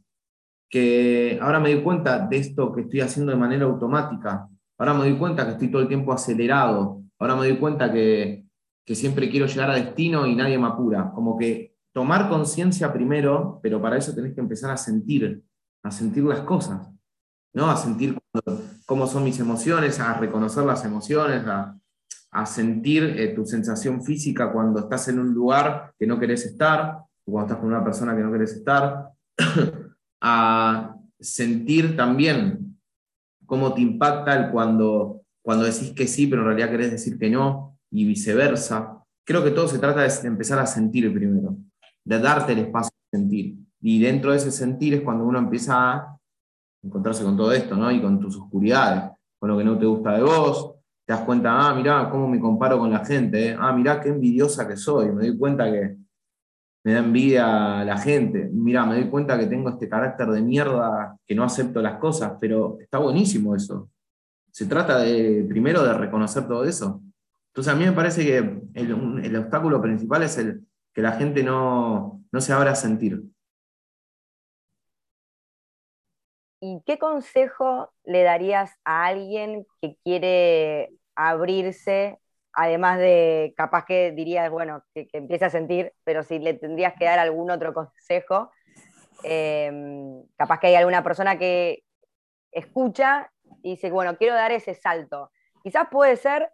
[0.69, 4.49] que ahora me di cuenta de esto que estoy haciendo de manera automática,
[4.79, 8.45] ahora me doy cuenta que estoy todo el tiempo acelerado, ahora me doy cuenta que
[8.95, 11.11] siempre quiero llegar a destino y nadie me apura.
[11.15, 15.43] Como que tomar conciencia primero, pero para eso tenés que empezar a sentir,
[15.83, 16.89] a sentir las cosas,
[17.53, 17.71] ¿no?
[17.71, 18.17] A sentir
[18.87, 21.75] cómo son mis emociones, a reconocer las emociones, a,
[22.47, 26.99] sentir eh, tu sensación física cuando estás en un lugar que no querés estar,
[27.31, 29.11] cuando estás con una persona que no querés estar,
[30.21, 32.79] a sentir también
[33.47, 37.31] cómo te impacta el cuando, cuando decís que sí, pero en realidad querés decir que
[37.31, 39.03] no, y viceversa.
[39.25, 41.57] Creo que todo se trata de empezar a sentir primero,
[42.05, 43.57] de darte el espacio de sentir.
[43.81, 46.19] Y dentro de ese sentir es cuando uno empieza a
[46.83, 47.91] encontrarse con todo esto, ¿no?
[47.91, 50.75] Y con tus oscuridades, con lo que no te gusta de vos.
[51.07, 53.57] Te das cuenta, ah, mirá cómo me comparo con la gente, ¿eh?
[53.59, 55.11] ah, mirá qué envidiosa que soy.
[55.11, 55.97] Me doy cuenta que
[56.85, 58.49] me da envidia la gente.
[58.53, 62.35] Mirá, me doy cuenta que tengo este carácter de mierda, que no acepto las cosas,
[62.41, 63.91] pero está buenísimo eso.
[64.51, 67.03] Se trata de, primero, de reconocer todo eso
[67.59, 68.37] entonces a mí me parece que
[68.75, 70.65] el, obstáculo principal es el
[70.95, 73.21] que la gente no, se abra a sentir.
[76.61, 82.21] ¿Y qué consejo le darías a alguien que quiere abrirse,
[82.61, 87.05] además de capaz que dirías, bueno, que, empiece a sentir, pero si le tendrías que
[87.05, 88.51] dar algún otro consejo,
[89.23, 91.85] em, capaz que hay alguna persona que
[92.51, 93.31] escucha
[93.63, 95.31] y dice, bueno, quiero dar ese salto.
[95.63, 96.51] Quizás puede ser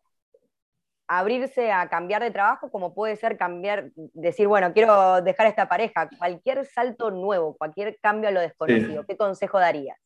[1.08, 6.10] abrirse a cambiar de trabajo, como puede ser cambiar, decir, bueno, quiero dejar esta pareja,
[6.18, 9.98] cualquier salto nuevo, cualquier cambio a lo desconocido, ¿qué consejo darías?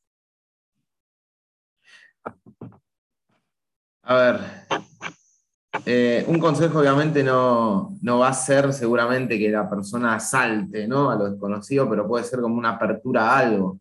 [4.03, 4.41] A ver,
[5.85, 11.11] eh, un consejo obviamente no, va a ser seguramente que la persona salte ¿no?
[11.11, 13.79] a lo desconocido, pero puede ser como una apertura a algo.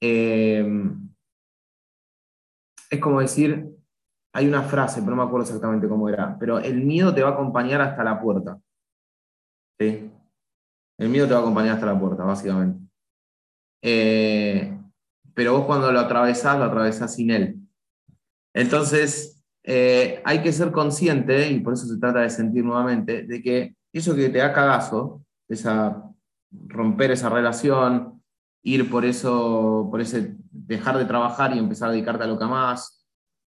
[0.00, 0.66] Eh,
[2.90, 3.68] es como decir,
[4.32, 7.30] hay una frase, pero no me acuerdo exactamente cómo era, pero el miedo te va
[7.30, 8.58] a acompañar hasta la puerta.
[9.78, 10.10] ¿Sí?
[10.98, 12.80] El miedo te va a acompañar hasta la puerta, básicamente.
[13.82, 14.78] Eh,
[15.34, 17.56] pero vos cuando lo atravesás, lo atravesás sin él.
[18.54, 19.33] Entonces,
[19.64, 23.74] eh, hay que ser consciente, y por eso se trata de sentir nuevamente, de que
[23.92, 26.02] eso que te da cagazo, esa,
[26.50, 28.22] romper esa relación,
[28.62, 32.44] ir por eso, por ese dejar de trabajar y empezar a dedicarte a lo que
[32.44, 33.06] más,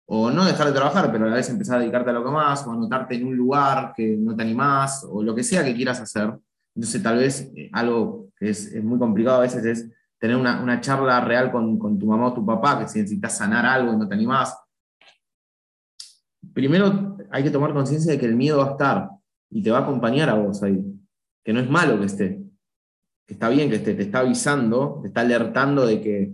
[0.06, 2.30] o no dejar de trabajar, pero a la vez empezar a dedicarte a lo que
[2.30, 5.74] más, o anotarte en un lugar que no te animás, o lo que sea que
[5.74, 6.34] quieras hacer.
[6.74, 11.20] Entonces, tal vez eh, algo que es, muy complicado a veces es tener una, charla
[11.20, 14.08] real con, con, tu mamá o tu papá, que si necesitas sanar algo y no
[14.08, 14.54] te animás.
[16.54, 19.10] Primero hay que tomar conciencia de que el miedo va a estar
[19.50, 20.82] y te va a acompañar a vos ahí,
[21.44, 22.40] que no es malo que esté,
[23.26, 26.32] que está bien que esté, te está avisando, te está alertando de que,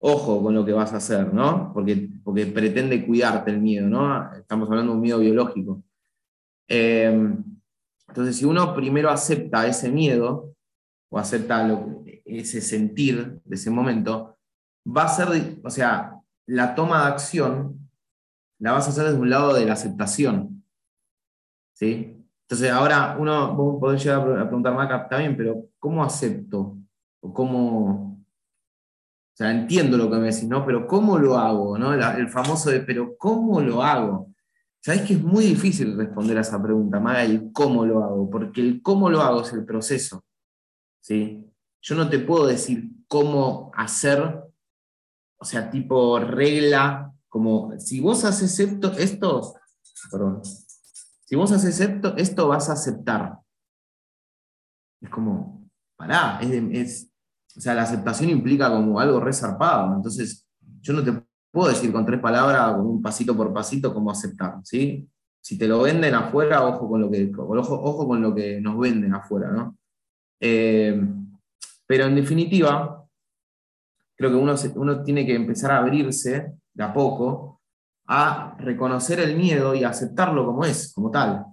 [0.00, 1.72] ojo con lo que vas a hacer, ¿no?
[1.72, 4.34] Porque, porque pretende cuidarte el miedo, ¿no?
[4.34, 5.82] Estamos hablando de un miedo biológico.
[6.68, 7.42] Em,
[8.08, 10.54] entonces, si uno primero acepta ese miedo,
[11.10, 11.66] o acepta
[12.24, 14.36] ese sentir de ese momento,
[14.84, 17.83] va a ser, o sea, la toma de acción
[18.64, 20.64] la vas a hacer desde un lado de la aceptación.
[21.74, 22.16] ¿Sí?
[22.48, 26.78] Entonces, ahora uno, vos podés llegar a preguntar, Maca, está bien, pero ¿cómo acepto?
[27.20, 28.14] ¿O cómo...?
[28.14, 30.64] O sea, entiendo lo que me decís, ¿no?
[30.64, 31.76] Pero ¿cómo lo hago?
[31.76, 31.92] ¿no?
[31.92, 34.32] el famoso de, pero ¿cómo lo hago?
[34.80, 38.62] Sabés que es muy difícil responder a esa pregunta, Maga, el cómo lo hago, porque
[38.62, 40.24] el cómo lo hago es el proceso.
[41.00, 41.44] ¿sí?
[41.82, 44.42] Yo no te puedo decir cómo hacer,
[45.38, 49.54] o sea, tipo regla, como si vos haces esto, esto
[50.08, 50.40] perdón,
[51.24, 53.40] si vos haces esto, esto vas a aceptar.
[55.00, 57.10] Es como, pará, es,
[57.56, 59.96] o sea, la aceptación implica como algo resarpado.
[59.96, 60.46] Entonces,
[60.80, 64.60] yo no te puedo decir con tres palabras, con un pasito por pasito, cómo aceptar.
[64.62, 65.08] ¿sí?
[65.40, 68.78] Si te lo venden afuera, ojo con lo que, ojo, ojo con lo que nos
[68.78, 69.50] venden afuera.
[69.50, 69.76] ¿no?
[70.38, 71.04] Eh,
[71.84, 73.04] pero en definitiva,
[74.16, 77.62] creo que uno, uno tiene que empezar a abrirse de a poco
[78.06, 81.46] a reconocer el miedo y aceptarlo como es, como tal.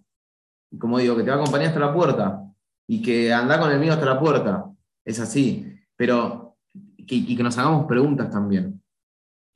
[0.71, 2.43] Y como digo, que te va a acompañar hasta la puerta
[2.87, 4.65] y que anda con el miedo hasta la puerta.
[5.05, 5.73] Es así.
[5.95, 8.81] Pero, y que nos hagamos preguntas también.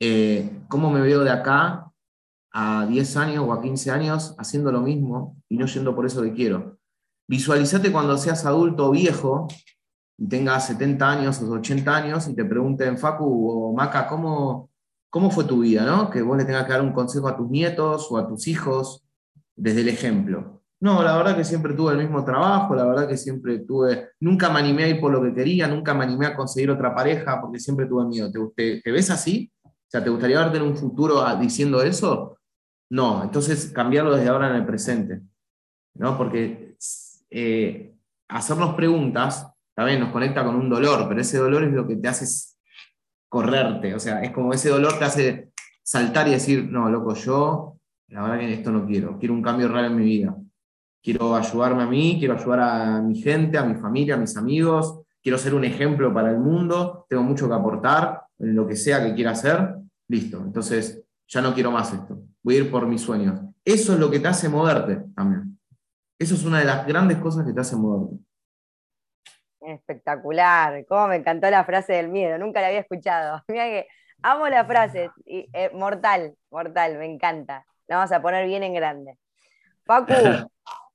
[0.00, 1.90] Eh, ¿Cómo me veo de acá
[2.52, 6.22] a 10 años o a 15 años haciendo lo mismo y no yendo por eso
[6.22, 6.78] que quiero?
[7.28, 9.48] Visualizate cuando seas adulto o viejo
[10.18, 14.70] y tengas 70 años o 80 años y te pregunten, Facu o Maca, ¿cómo,
[15.10, 16.10] ¿Cómo fue tu vida, no?
[16.10, 19.06] Que vos le tengas que dar un consejo a tus nietos o a tus hijos
[19.54, 20.56] desde el ejemplo.
[20.78, 24.50] No, la verdad que siempre tuve el mismo trabajo, la verdad que siempre tuve, nunca
[24.50, 27.40] me animé a ir por lo que quería, nunca me animé a conseguir otra pareja
[27.40, 28.30] porque siempre tuve miedo.
[28.54, 29.50] ¿Te, ves así?
[29.64, 32.36] O sea, ¿te gustaría verte en un futuro diciendo eso?
[32.90, 35.22] No, entonces cambiarlo desde ahora en el presente,
[35.94, 36.18] ¿no?
[36.18, 36.76] Porque
[37.30, 37.96] eh,
[38.28, 42.08] hacernos preguntas también nos conecta con un dolor, pero ese dolor es lo que te
[42.08, 42.26] hace
[43.28, 45.50] correrte, o sea, es como ese dolor te hace
[45.82, 47.76] saltar y decir, no, loco, yo
[48.08, 50.36] la verdad que esto no quiero, quiero un cambio real en mi vida.
[51.02, 55.02] Quiero ayudarme a mí, quiero ayudar a mi gente, a mi familia, a mis amigos,
[55.22, 59.04] quiero ser un ejemplo para el mundo, tengo mucho que aportar en lo que sea
[59.04, 59.76] que quiera hacer,
[60.08, 60.38] listo.
[60.38, 63.40] Entonces, ya no quiero más esto, voy a ir por mis sueños.
[63.64, 65.58] Eso es lo que te hace moverte también.
[66.18, 68.16] Eso es una de las grandes cosas que te hace moverte.
[69.66, 73.42] Espectacular, cómo me encantó la frase del miedo, nunca la había escuchado.
[73.48, 73.88] Mira que
[74.22, 77.66] amo la frase, y, eh, mortal, mortal, me encanta.
[77.88, 79.18] La vamos a poner bien en grande.
[79.84, 80.14] Facu,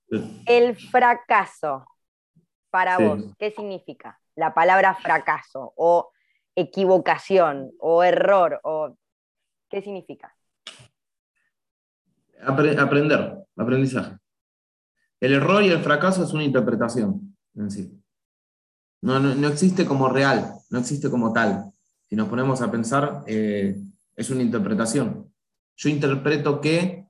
[0.45, 1.85] el fracaso,
[2.69, 4.19] para vos, ¿qué significa?
[4.35, 6.11] La palabra fracaso, o
[6.55, 8.95] equivocación, o error, o
[9.69, 10.33] ¿qué significa?
[12.43, 14.17] aprender, aprendizaje.
[15.19, 18.00] El error y el fracaso es una interpretación en sí.
[19.01, 21.71] No, no, existe como real, no existe como tal.
[22.07, 23.81] Si nos ponemos a pensar, eh,
[24.15, 25.31] es una interpretación.
[25.75, 27.07] Yo interpreto que,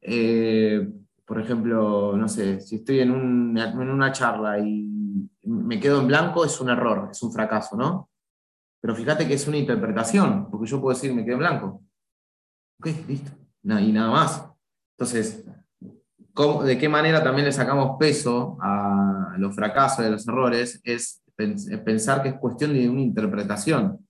[0.00, 0.88] eh,
[1.26, 6.44] por ejemplo, no sé, si estoy en, en una charla y me quedo en blanco,
[6.44, 8.08] es un error, es un fracaso, ¿no?
[8.80, 11.82] Pero fíjate que es una interpretación, porque yo puedo decir me quedo en blanco.
[12.80, 13.30] Ok, listo.
[13.62, 14.44] y nada más.
[14.96, 15.44] Entonces,
[16.34, 21.22] de qué manera también le sacamos peso a los fracasos y a los errores es
[21.84, 24.06] pensar que es cuestión de una interpretación,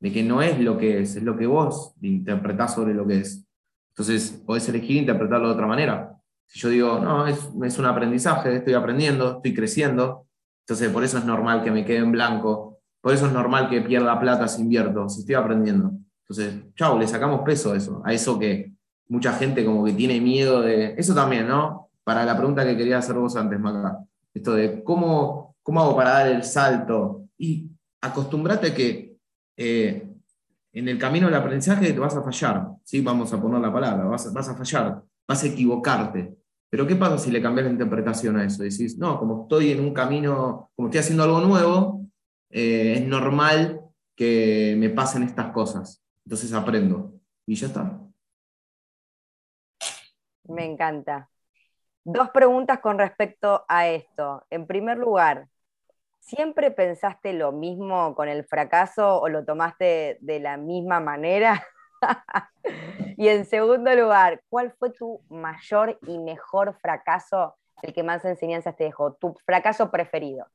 [0.00, 3.20] de que no es lo que es, es lo que vos interpretás sobre lo que
[3.20, 3.46] es.
[3.92, 6.16] Entonces, podés elegir interpretarlo de otra manera.
[6.46, 10.26] Si yo digo, no, es, es un aprendizaje, estoy aprendiendo, estoy creciendo,
[10.66, 13.80] entonces por eso es normal que me quede en blanco, por eso es normal que
[13.80, 15.92] pierda plata si invierto, si estoy aprendiendo.
[16.28, 18.73] Entonces, chau, le sacamos peso a eso, a eso que
[19.08, 20.94] mucha gente como que tiene miedo de...
[20.96, 21.90] Eso también, ¿no?
[22.02, 23.98] Para la pregunta que quería hacer vos antes, Maca.
[24.32, 27.24] Esto de cómo, cómo hago para dar el salto.
[27.38, 29.16] Y acostumbrate que
[29.56, 30.08] eh,
[30.72, 33.00] en el camino del aprendizaje te vas a fallar, ¿sí?
[33.00, 36.36] vamos a poner la palabra, vas, vas a fallar, vas a equivocarte.
[36.68, 38.64] Pero ¿qué pasa si le cambias la interpretación a eso?
[38.64, 42.04] Decís, no, como estoy en un camino, como estoy haciendo algo nuevo,
[42.50, 43.80] eh, es normal
[44.16, 46.02] que me pasen estas cosas.
[46.24, 47.14] Entonces aprendo.
[47.46, 48.03] Y ya está.
[50.44, 51.28] Me encanta.
[52.04, 54.44] Dos preguntas con respecto a esto.
[54.50, 55.48] En primer lugar,
[56.20, 61.64] ¿siempre pensaste lo mismo con el fracaso o lo tomaste de la misma manera?
[63.16, 68.76] y en segundo lugar, ¿cuál fue tu mayor y mejor fracaso, el que más enseñanzas
[68.76, 69.14] te dejó?
[69.14, 70.46] ¿Tu fracaso preferido?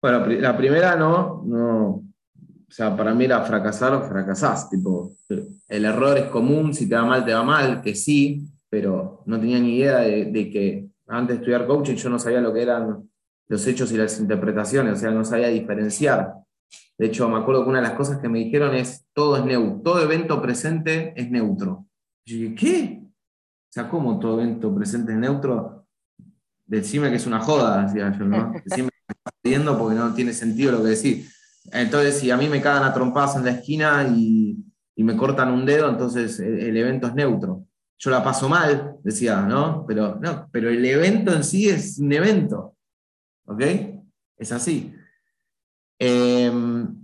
[0.00, 2.02] Bueno, la primera no, no,
[2.76, 5.16] sea, para mí era fracasar o fracasás, tipo,
[5.66, 9.40] el error es común, si te va mal, te va mal, que sí, pero no
[9.40, 13.08] tenía ni idea de, que antes de estudiar coaching yo no sabía lo que eran
[13.48, 16.34] los hechos y las interpretaciones, o sea, no sabía diferenciar.
[16.98, 19.44] De hecho, me acuerdo que una de las cosas que me dijeron es, todo es
[19.46, 21.86] neutro, todo evento presente es neutro.
[22.26, 23.02] Y yo dije, ¿qué?
[23.02, 25.86] O sea, ¿cómo todo evento presente es neutro?
[26.66, 28.52] Decime que es una joda, decía yo, ¿no?
[28.66, 31.35] Decime que estás pidiendo porque no tiene sentido lo que decís.
[31.72, 34.62] Entonces, si a mí me cagan a trompadas en la esquina y,
[34.96, 37.66] me cortan un dedo, entonces el evento es neutro
[37.98, 39.84] yo la paso mal, decía, ¿no?
[39.86, 42.76] Pero, no, pero el evento en sí es un evento,
[43.46, 43.62] ¿ok?
[44.36, 44.94] Es así.
[45.98, 46.94] Em,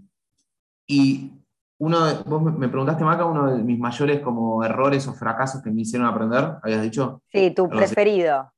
[0.86, 1.32] y
[1.78, 5.80] uno, vos me preguntaste, Maca, uno de mis mayores como errores o fracasos que me
[5.80, 7.22] hicieron aprender, ¿habías dicho?
[7.32, 8.52] Sí, tu preferido.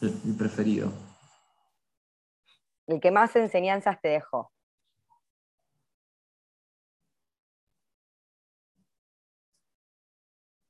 [0.00, 0.92] Mi preferido.
[2.86, 4.52] El que más enseñanzas te dejó.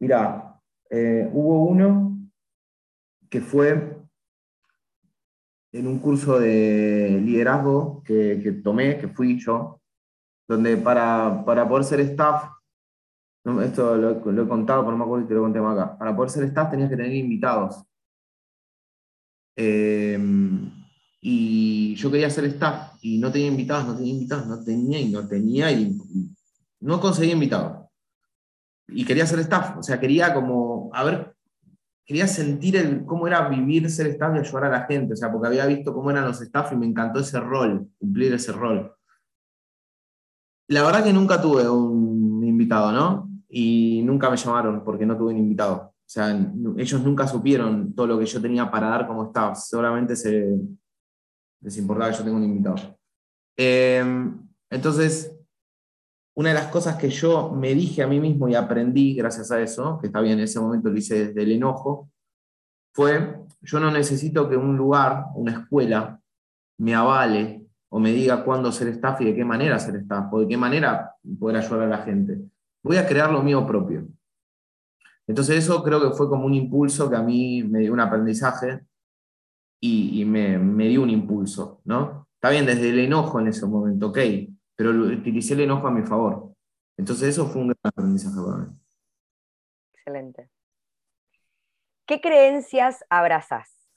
[0.01, 2.19] Mira, eh, hubo uno
[3.29, 3.97] que fue
[5.73, 9.81] en un curso de liderazgo que, tomé, que fui yo,
[10.47, 12.51] donde para, poder ser staff,
[13.63, 16.17] esto lo, he contado, pero no me acuerdo si te lo conté más acá, para
[16.17, 17.83] poder ser staff tenías que tener invitados.
[19.57, 20.71] Em,
[21.21, 25.11] y yo quería ser staff y no tenía invitados, no tenía invitados, no tenía y
[25.11, 25.99] no tenía y
[26.81, 27.88] no conseguía invitados
[28.89, 31.35] y quería ser staff, o sea, quería como, a ver,
[32.05, 35.31] quería sentir el, cómo era vivir, ser staff y ayudar a la gente, o sea,
[35.31, 38.95] porque había visto cómo eran los staff y me encantó ese rol, cumplir ese rol.
[40.69, 43.31] La verdad que nunca tuve un invitado, ¿no?
[43.49, 45.95] Y nunca me llamaron porque no tuve un invitado.
[46.09, 46.31] O sea,
[46.79, 50.59] ellos nunca supieron todo lo que yo tenía para dar como staff, solamente se,
[51.61, 52.99] les importaba que yo tenga un invitado.
[53.57, 54.03] Eh,
[54.71, 55.38] entonces,
[56.39, 59.61] una de las cosas que yo me dije a mí mismo y aprendí gracias a
[59.61, 62.13] eso, que está bien, en ese momento lo hice desde el enojo,
[62.95, 66.21] fue, yo no necesito que un lugar, una escuela,
[66.79, 70.39] me avale o me diga cuándo ser staff y de qué manera ser staff, o
[70.39, 72.39] de qué manera poder ayudar a la gente.
[72.85, 74.07] Voy a crear lo mío propio.
[75.27, 78.87] Entonces eso creo que fue como un impulso que a mí me dio un aprendizaje
[79.81, 82.29] y, me, me, dio un impulso, ¿no?
[82.35, 84.19] Está bien, desde el enojo en ese momento, ok,
[84.79, 86.55] pero utilicé el enojo a mi favor.
[86.97, 88.79] Entonces eso fue un gran aprendizaje para mí.
[89.93, 90.51] Excelente.
[92.07, 93.91] ¿Qué creencias abrazas?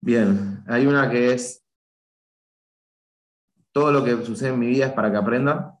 [0.00, 1.64] Bien, hay una que es,
[3.72, 5.78] todo lo que sucede en mi vida es para que aprenda.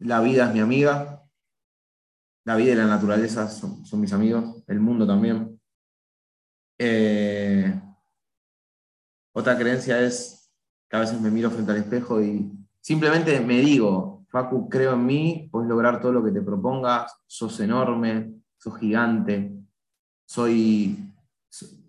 [0.00, 1.22] La vida es mi amiga.
[2.44, 4.64] La vida y la naturaleza son, mis amigos.
[4.66, 5.60] El mundo también.
[6.80, 7.80] Eh,
[9.32, 10.50] otra creencia es
[10.88, 15.06] que a veces me miro frente al espejo y simplemente me digo, Facu, creo en
[15.06, 19.52] mí, puedes lograr todo lo que te propongas, sos enorme, sos gigante,
[20.24, 21.12] soy,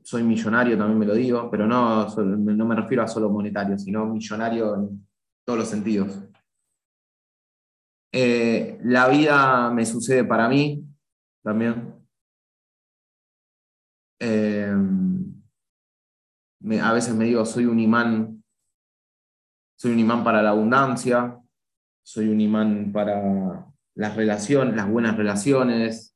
[0.04, 4.06] soy millonario, también me lo digo, pero no, no me refiero a solo monetario, sino
[4.06, 5.08] millonario en
[5.46, 6.20] todos los sentidos.
[8.12, 10.86] Eh, la vida me sucede para mí
[11.42, 11.96] también.
[14.20, 14.76] Eh,
[16.82, 18.44] a veces me digo, soy un imán,
[19.76, 21.40] soy un imán para la abundancia,
[22.02, 26.16] soy un imán para las relaciones, las buenas relaciones.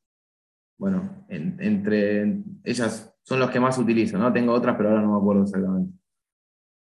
[0.78, 4.32] Bueno, entre ellas son los que más utilizo, ¿no?
[4.32, 5.94] Tengo otras, pero ahora no me acuerdo exactamente.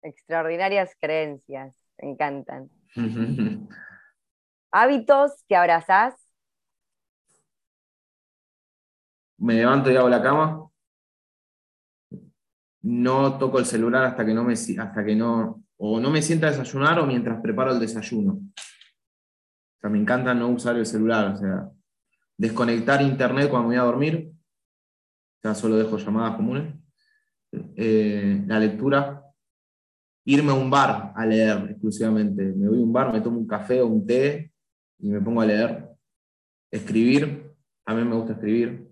[0.03, 2.71] Extraordinarias creencias, me encantan.
[4.71, 6.14] ¿Hábitos que abrazás?
[9.39, 10.71] Me levanto y hago la cama
[12.87, 16.47] no toco el celular hasta que no me, hasta que no, o no me sienta
[16.47, 18.34] a desayunar o mientras preparo el desayuno.
[18.34, 21.68] O sea, me encanta no usar el celular, o sea,
[22.39, 26.74] desconectar internet cuando voy a dormir, o sea, solo dejo llamadas comunes.
[27.74, 29.20] Eh, la lectura,
[30.24, 32.45] irme a un bar a leer exclusivamente.
[32.55, 34.53] Me voy a un bar, me tomo un café o un té
[35.01, 35.89] y me pongo a leer.
[36.70, 37.53] Escribir,
[37.84, 38.89] también me gusta escribir.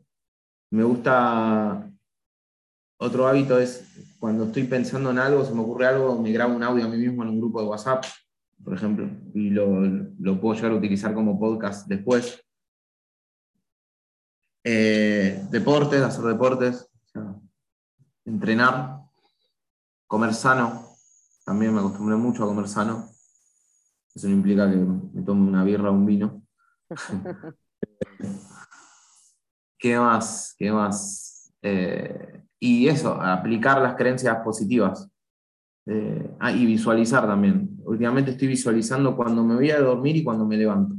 [0.72, 1.88] Me gusta,
[2.99, 3.84] otro hábito es
[4.18, 6.97] cuando estoy pensando en algo, se me ocurre algo, me grabo un audio a mí
[6.97, 8.05] mismo en un grupo de WhatsApp,
[8.62, 9.80] por ejemplo, y lo,
[10.18, 12.40] lo puedo llegar a utilizar como podcast después.
[14.64, 16.88] Eh, deportes, hacer deportes,
[18.24, 19.01] entrenar,
[20.07, 20.97] comer sano.
[21.45, 23.11] También me acostumbré mucho a comer sano.
[24.14, 26.42] Eso no implica que me tome una birra o un vino.
[29.78, 30.55] ¿Qué más?
[30.57, 31.53] ¿Qué más?
[31.61, 32.34] Eh,
[32.65, 35.11] y eso, aplicar las creencias positivas.
[35.87, 37.77] Eh, ah, y visualizar también.
[37.85, 40.95] Últimamente estoy visualizando cuando me voy a dormir y cuando me levanto.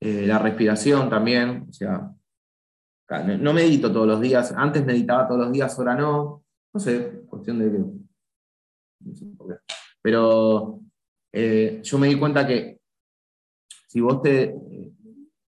[0.00, 2.12] la respiración también, o sea,
[3.38, 4.52] no medito todos los días.
[4.56, 6.44] Antes meditaba todos los días, ahora no.
[6.74, 7.70] No sé, cuestión de.
[7.70, 7.94] No.
[10.02, 10.80] Pero
[11.32, 12.80] eh, yo me di cuenta que
[13.86, 14.54] si vos te,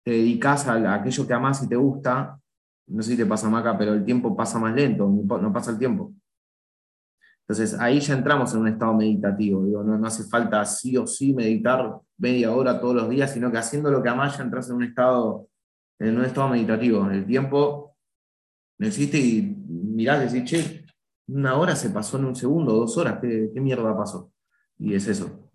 [0.04, 2.39] te dedicas a, aquello que amás y te gusta,
[2.90, 5.80] no sé si te pasa Maca, pero el tiempo pasa más lento, no pasa el
[5.80, 6.14] tiempo.
[7.50, 9.62] Entonces ahí ya entramos en un estado meditativo.
[9.62, 13.58] No, no hace falta sí o sí meditar media hora todos los días, sino que
[13.58, 15.50] haciendo lo que amás ya entras en un estado
[16.00, 17.10] en un estado meditativo.
[17.10, 17.98] El tiempo
[18.78, 20.86] no existe y mirás y decís, che,
[21.28, 24.32] una hora se pasó en un segundo, dos horas, ¿qué, mierda pasó?
[24.78, 25.52] Y es eso.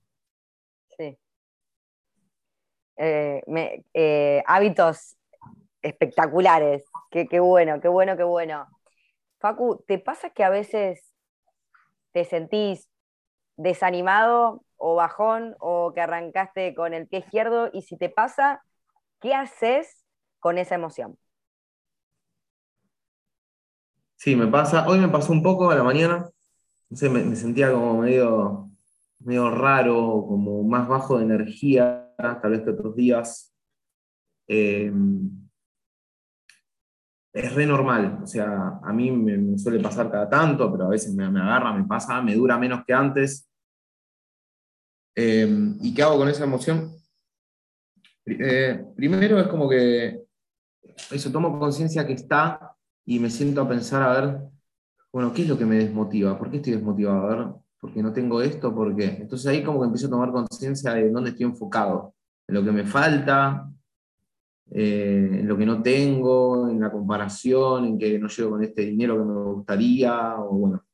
[0.97, 1.17] Sí.
[2.97, 3.43] Eh,
[3.95, 5.17] eh, hábitos
[5.85, 6.85] espectaculares.
[7.11, 8.67] Qué, qué bueno, qué bueno, qué bueno.
[9.39, 11.15] Facu, ¿te pasa que a veces
[12.13, 12.89] te sentís
[13.57, 17.71] desanimado o bajón o que arrancaste con el pie izquierdo?
[17.73, 18.63] Y si te pasa,
[19.21, 20.05] ¿qué haces
[20.45, 21.17] con esa emoción.
[24.17, 24.87] Sí, me pasa.
[24.87, 26.29] Hoy me pasó un poco a la mañana.
[26.91, 28.69] No me, sentía como medio,
[29.21, 33.55] medio raro, como más bajo de energía, tal vez que otros días.
[34.47, 35.44] Em,
[37.35, 38.21] es re normal.
[38.23, 41.85] O sea, a mí me, suele pasar cada tanto, pero a veces me, agarra, me
[41.85, 43.51] pasa, me dura menos que antes.
[45.17, 46.93] Em, ¿Y qué hago con esa emoción?
[48.27, 50.23] Eh, primero es como que
[51.11, 54.41] eso, tomo conciencia que está y me siento a pensar, a ver,
[55.13, 56.39] bueno, ¿qué es lo que me desmotiva?
[56.39, 57.23] ¿Por qué estoy desmotivado?
[57.23, 57.47] A ver,
[57.81, 58.75] ¿por qué no tengo esto?
[58.75, 59.07] ¿Por qué?
[59.21, 62.15] Entonces ahí como que empiezo a tomar conciencia de dónde estoy enfocado,
[62.49, 63.69] en lo que me falta,
[64.71, 68.83] eh, en lo que no tengo, en la comparación, en que no llego con este
[68.83, 70.85] dinero que me gustaría, o bueno.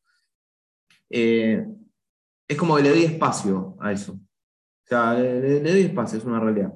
[1.09, 1.67] Eh,
[2.49, 4.13] es como que le doy espacio a eso.
[4.15, 6.73] O sea, le doy espacio, es una realidad.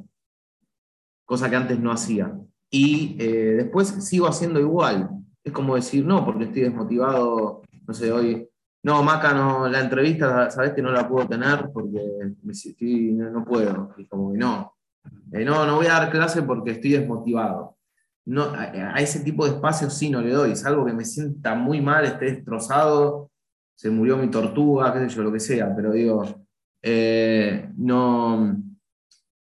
[1.24, 2.32] Cosa que antes no hacía
[2.74, 5.08] y eh, después sigo haciendo igual.
[5.44, 8.48] Es como decir, no, porque estoy desmotivado, no sé, hoy,
[8.82, 12.00] no, Maca, no, la entrevista, sabes que no la puedo tener porque
[12.42, 13.94] no, puedo.
[13.96, 14.73] Y como que no,
[15.32, 17.76] eh, no, no voy a dar clase porque estoy desmotivado.
[18.26, 21.54] No, a, ese tipo de espacios sí no le doy, es algo que me sienta
[21.54, 23.30] muy mal, esté destrozado,
[23.74, 26.24] se murió mi tortuga, qué sé yo, lo que sea, pero digo,
[26.80, 28.56] eh, no,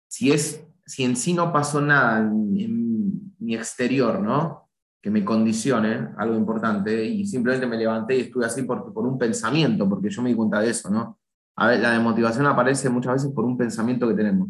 [0.08, 4.68] si es, si en sí no pasó nada en mi exterior, ¿no?
[5.00, 9.18] Que me condicione, algo importante, y simplemente me levanté y estuve así por, por un
[9.18, 11.18] pensamiento, porque yo me di cuenta de eso, ¿no?
[11.54, 14.48] A ver, la desmotivación aparece muchas veces por un pensamiento que tenemos,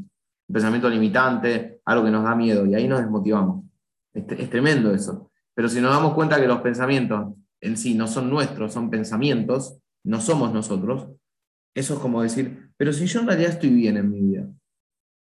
[0.49, 3.65] un pensamiento limitante, algo que nos da miedo, y ahí nos desmotivamos.
[4.13, 5.31] Es, es tremendo eso.
[5.55, 9.79] Pero si nos damos cuenta que los pensamientos en sí no son nuestros, son pensamientos,
[10.05, 11.09] no somos nosotros,
[11.75, 14.47] eso es como decir, pero si yo en realidad estoy bien en mi vida,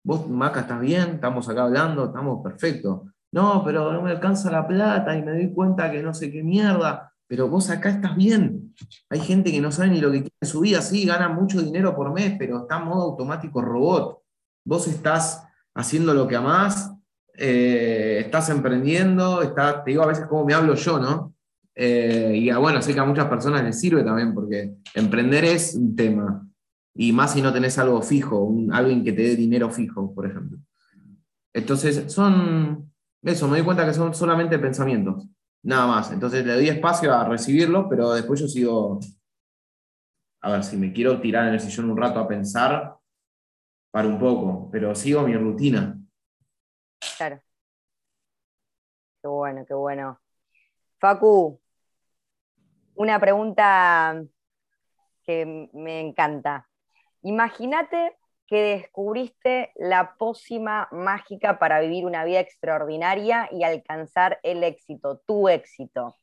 [0.04, 3.02] vos, Maca, estás bien, estamos acá hablando, estamos perfectos,
[3.32, 6.42] no, pero no me alcanza la plata y me doy cuenta que no sé qué
[6.42, 8.74] mierda, pero vos acá estás bien.
[9.10, 11.62] Hay gente que no sabe ni lo que quiere en su vida, sí, gana mucho
[11.62, 14.19] dinero por mes, pero está en modo automático robot.
[14.64, 15.44] Vos estás
[15.74, 16.94] haciendo lo que amás,
[17.34, 21.34] eh, estás emprendiendo, está, te digo a veces cómo me hablo yo, ¿no?
[21.74, 25.96] Eh, y bueno, sé que a muchas personas les sirve también, porque emprender es un
[25.96, 26.46] tema,
[26.94, 30.26] y más si no tenés algo fijo, un, alguien que te dé dinero fijo, por
[30.26, 30.58] ejemplo.
[31.54, 32.92] Entonces, son,
[33.24, 35.26] eso, me doy cuenta que son solamente pensamientos,
[35.64, 36.12] nada más.
[36.12, 39.00] Entonces le doy espacio a recibirlo, pero después yo sigo,
[40.42, 42.99] a ver, si me quiero tirar en el sillón un rato a pensar,
[43.92, 45.98] para un poco, pero sigo mi rutina.
[47.18, 47.42] Claro.
[49.22, 50.20] Qué bueno, qué bueno.
[51.00, 51.60] Facu,
[52.96, 54.24] una pregunta
[55.24, 56.70] que me encanta.
[57.22, 58.18] Imagínate
[58.48, 65.48] que descubriste la pócima mágica para vivir una vida extraordinaria y alcanzar el éxito, tu
[65.48, 66.16] éxito.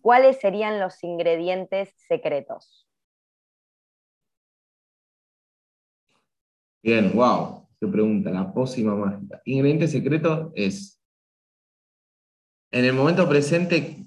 [0.00, 2.88] ¿Cuáles serían los ingredientes secretos?
[6.84, 9.40] Bien, wow, qué pregunta, la pócima mágica.
[9.44, 11.00] Ingrediente secreto es,
[12.72, 14.04] en el momento presente,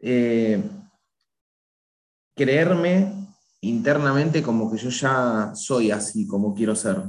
[0.00, 0.62] eh,
[2.34, 3.12] creerme
[3.60, 7.02] internamente como que yo ya soy así, como quiero ser.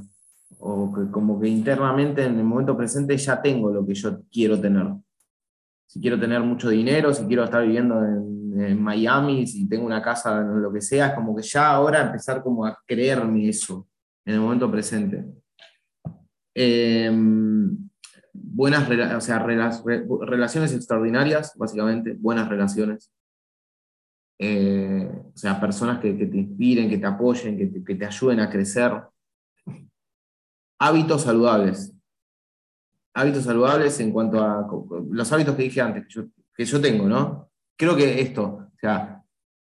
[0.60, 4.60] O que como que internamente en el momento presente ya tengo lo que yo quiero
[4.60, 4.88] tener.
[5.88, 10.42] Si quiero tener mucho dinero, si quiero estar viviendo en, Miami, si tengo una casa,
[10.42, 13.88] en lo que sea, es como que ya ahora empezar como a creerme eso
[14.26, 15.24] en el momento presente.
[16.54, 17.90] Em,
[18.34, 23.12] buenas o sea, relaciones extraordinarias, básicamente, buenas relaciones.
[24.38, 28.92] Eh, o sea, personas que, te inspiren, que te apoyen, que te, ayuden a crecer.
[30.80, 31.94] Hábitos saludables.
[33.14, 34.68] Hábitos saludables en cuanto a
[35.10, 36.06] los hábitos que dije antes,
[36.54, 37.50] que yo, tengo, ¿no?
[37.78, 39.24] Creo que esto, o sea,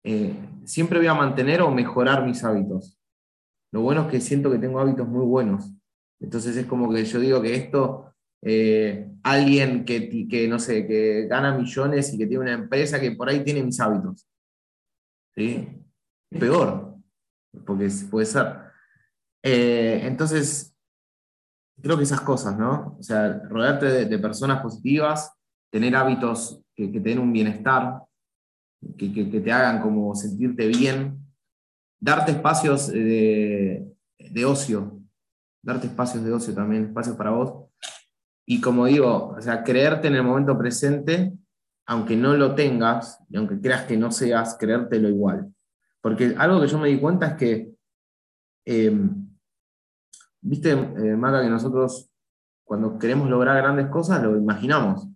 [0.03, 0.33] eh,
[0.65, 2.96] siempre voy a mantener o mejorar mis hábitos.
[3.71, 5.71] Lo bueno es que siento que tengo hábitos muy buenos.
[6.19, 11.27] Entonces es como que yo digo que esto, eh, alguien que, que, no sé, que
[11.27, 14.27] gana millones y que tiene una empresa que por ahí tiene mis hábitos.
[15.37, 15.67] ¿sí?
[16.31, 16.95] Peor,
[17.65, 18.47] porque puede ser.
[19.43, 20.75] Eh, entonces,
[21.81, 22.97] creo que esas cosas, ¿no?
[22.99, 25.31] O sea, rodearte de, personas positivas,
[25.71, 28.01] tener hábitos que, te den un bienestar,
[28.97, 31.26] que, te hagan como sentirte bien,
[31.99, 34.99] darte espacios de, de ocio,
[35.61, 37.65] darte espacios de ocio también, espacios para vos.
[38.45, 41.33] Y como digo, o sea, creerte en el momento presente
[41.87, 45.53] aunque no lo tengas, y aunque creas que no seas, creértelo igual.
[46.01, 47.73] Porque algo que yo me di cuenta es que,
[48.65, 49.29] em,
[50.41, 52.09] viste, eh, Maca, que nosotros
[52.65, 55.07] cuando queremos lograr grandes cosas lo imaginamos.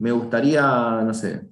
[0.00, 0.62] Me gustaría,
[1.02, 1.48] no sé,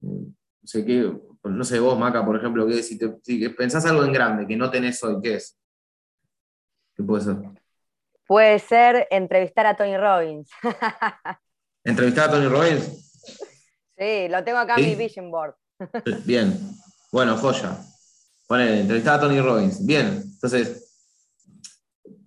[0.00, 0.32] no
[0.64, 1.14] sé qué,
[1.50, 4.70] no sé vos, Maca, por ejemplo, que si, si pensás algo en grande que no
[4.70, 5.58] tenés hoy, ¿qué es?
[6.94, 7.36] ¿Qué puede ser?
[8.26, 10.50] Puede ser entrevistar a Tony Robbins.
[11.84, 13.12] ¿Entrevistar a Tony Robbins?
[13.96, 15.54] Sí, lo tengo acá en mi vision board.
[16.24, 16.58] Bien.
[17.12, 17.78] Bueno, joya.
[18.46, 19.84] Ponele, entrevistar a Tony Robbins.
[19.86, 20.22] Bien.
[20.24, 20.86] Entonces,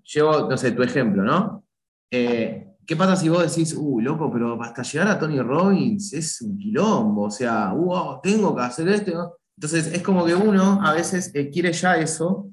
[0.04, 1.64] llevo, no sé, tu ejemplo, ¿no?
[2.12, 6.42] Eh, ¿Qué pasa si vos decís, uy, loco, pero hasta llegar a Tony Robbins es
[6.42, 7.26] un quilombo?
[7.26, 9.38] O sea, wow, tengo que hacer esto.
[9.56, 12.50] Entonces, es como que uno a veces eh, quiere ya eso,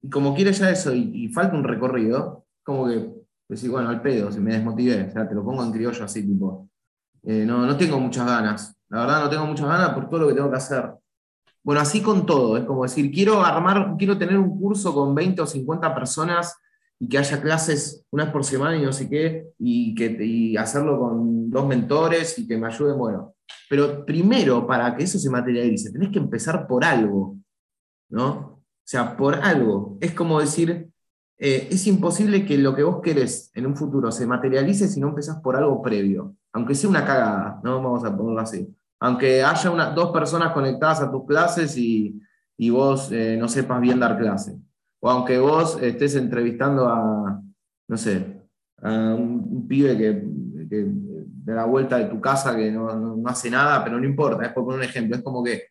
[0.00, 3.10] y como quiere ya eso y, falta un recorrido, como que
[3.48, 6.24] decir, bueno, al pedo, se me desmotivé, o sea, te lo pongo en criollo así,
[6.24, 6.68] tipo,
[7.24, 10.28] eh, no, no tengo muchas ganas, la verdad no tengo muchas ganas por todo lo
[10.28, 10.88] que tengo que hacer.
[11.64, 15.42] Bueno, así con todo, es como decir, quiero armar, quiero tener un curso con 20
[15.42, 16.56] o 50 personas
[17.02, 20.56] y que haya clases una vez por semana y no sé qué, y, que, y
[20.58, 23.34] hacerlo con dos mentores y que me ayuden, bueno.
[23.70, 27.38] Pero primero, para que eso se materialice, tenés que empezar por algo,
[28.10, 28.28] ¿no?
[28.30, 29.96] O sea, por algo.
[30.00, 30.90] Es como decir,
[31.38, 35.08] eh, es imposible que lo que vos querés en un futuro se materialice si no
[35.08, 37.82] empezás por algo previo, aunque sea una cagada, ¿no?
[37.82, 38.68] Vamos a ponerlo así.
[39.00, 42.20] Aunque haya una, dos personas conectadas a tus clases y,
[42.70, 44.58] vos eh, no sepas bien dar clase.
[45.00, 47.42] O aunque vos estés entrevistando a,
[47.88, 48.46] no sé,
[48.78, 53.82] a un, pibe que, de la vuelta de tu casa que no, no, hace nada,
[53.82, 55.68] pero no importa, es por poner un ejemplo, es como que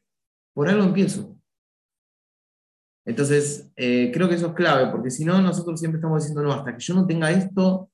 [0.54, 1.38] por algo empiezo.
[3.06, 6.54] Entonces, eh, creo que eso es clave, porque si no, nosotros siempre estamos diciendo, no,
[6.54, 7.90] hasta que yo no tenga esto,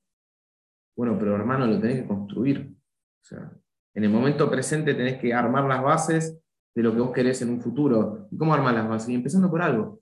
[0.96, 2.74] bueno, pero hermano, lo tenés que construir.
[3.22, 3.52] O sea,
[3.94, 6.38] en el momento presente tenés que armar las bases
[6.74, 8.28] de lo que vos querés en un futuro.
[8.30, 9.10] ¿Y cómo armar las bases?
[9.10, 10.00] Y empezando por algo.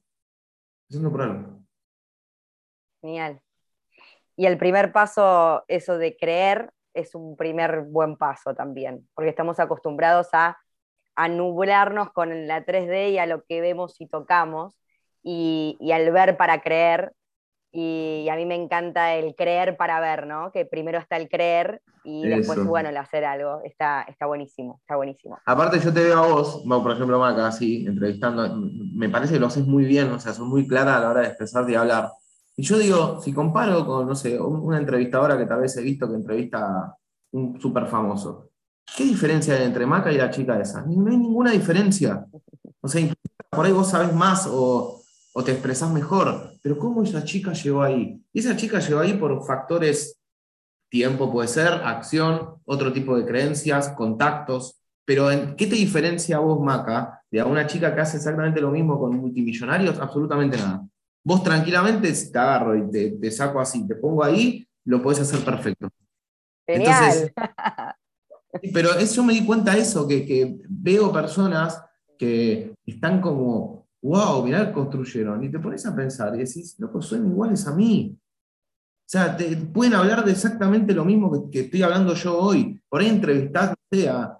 [3.01, 3.41] Genial.
[4.37, 9.59] Y el primer paso, eso de creer, es un primer buen paso también, porque estamos
[9.59, 10.59] acostumbrados a,
[11.15, 14.79] a nublarnos con la 3D y a lo que vemos y tocamos,
[15.23, 17.13] y, al ver para creer.
[17.77, 20.53] Y, a mí me encanta el creer para ver, ¿no?
[20.53, 23.63] Que primero está el creer y después, bueno, el hacer algo.
[23.65, 25.39] Está, está buenísimo, está buenísimo.
[25.45, 28.49] Aparte, yo te veo a vos, por ejemplo, Maca, así, entrevistando,
[28.95, 31.21] me parece que lo haces muy bien, o sea, sos muy clara a la hora
[31.23, 32.11] de expresarte y hablar.
[32.57, 36.09] Y yo digo, si comparo con, no sé, una entrevistadora que tal vez he visto
[36.09, 36.97] que entrevista a
[37.33, 38.51] un súper famoso,
[38.97, 40.83] ¿qué diferencia hay entre Maca y la chica esa?
[40.83, 42.25] No hay ninguna diferencia.
[42.81, 43.13] O sea,
[43.51, 45.04] por ahí vos sabés más o,
[45.37, 46.53] o te expresas mejor.
[46.63, 48.23] Pero ¿cómo esa chica llegó ahí?
[48.33, 50.19] Y esa chica llegó ahí por factores,
[50.89, 54.81] tiempo puede ser, acción, otro tipo de creencias, contactos.
[55.05, 58.61] Pero ¿en ¿qué te diferencia a vos, Maca, de a una chica que hace exactamente
[58.61, 59.99] lo mismo con multimillonarios?
[59.99, 60.87] Absolutamente nada.
[61.25, 65.89] Vos tranquilamente, te agarro y te, saco así, te pongo ahí, lo podés hacer perfecto.
[66.67, 67.33] Genial.
[68.73, 71.83] pero eso me di cuenta de eso, que, que veo personas
[72.17, 75.43] que están como wow, mirá, construyeron.
[75.43, 78.17] Y te pones a pensar y decís, loco, son iguales a mí.
[78.17, 82.81] O sea, te, pueden hablar de exactamente lo mismo que, estoy hablando yo hoy.
[82.89, 83.75] Por ahí entrevistás
[84.09, 84.39] a,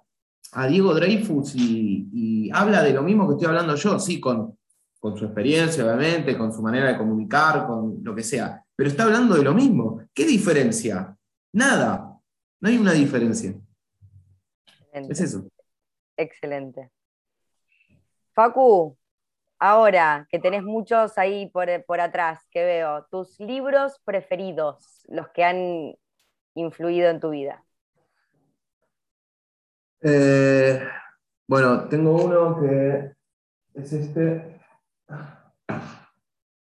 [0.51, 4.57] a Diego Dreyfus y, habla de lo mismo que estoy hablando yo, sí, con,
[4.99, 8.63] con su experiencia, obviamente, con su manera de comunicar, con lo que sea.
[8.75, 10.01] Pero está hablando de lo mismo.
[10.13, 11.17] ¿Qué diferencia?
[11.53, 12.17] Nada.
[12.61, 13.55] No hay una diferencia.
[14.93, 15.47] Es eso.
[16.15, 16.91] Excelente.
[18.33, 18.95] Facu,
[19.59, 25.95] ahora que tenés muchos ahí por, atrás que veo, tus libros preferidos, los que han
[26.55, 27.63] influido en tu vida.
[30.01, 30.81] Eh,
[31.47, 33.13] bueno, tengo uno que
[33.73, 34.61] es este,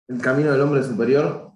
[0.09, 1.53] El Camino del Hombre Superior,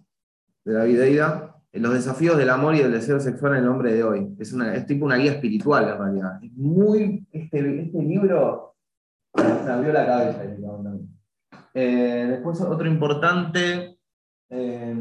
[0.65, 1.51] de David Eida.
[1.73, 4.37] Los desafíos del amor y del deseo sexual en el hombre de hoy.
[4.39, 6.45] Es, una, es tipo una guía espiritual en realidad.
[6.45, 8.75] Es muy, este, este libro
[9.35, 10.45] me abrió la cabeza.
[11.75, 13.99] Eh, después otro importante,
[14.49, 14.97] eh,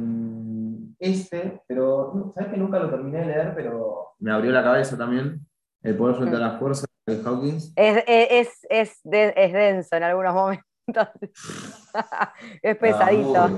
[0.99, 5.45] este, pero ¿sabes que nunca lo terminé de leer, pero me abrió la cabeza también?
[5.82, 7.74] El poder frente a la fuerza de Hawkins.
[7.76, 10.63] Es, es, es, es denso en algunos momentos.
[12.61, 13.49] es pesadito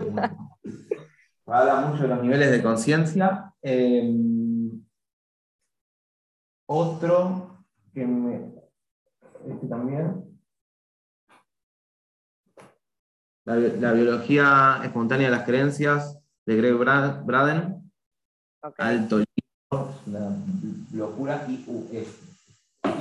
[1.48, 3.54] habla mucho de los niveles de conciencia.
[3.62, 4.84] Em,
[6.68, 8.54] otro que me.
[9.48, 10.35] Este también.
[13.46, 17.92] La, biología espontánea de las creencias de Greg Braden.
[18.78, 20.36] Alto libro, una
[20.92, 21.46] locura.
[21.48, 22.26] Y este.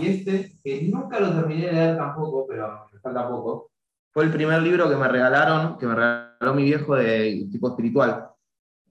[0.01, 3.71] Y este, que nunca lo terminé de leer tampoco, pero me falta poco,
[4.15, 8.29] fue el primer libro que me regalaron, que me regaló mi viejo de tipo espiritual.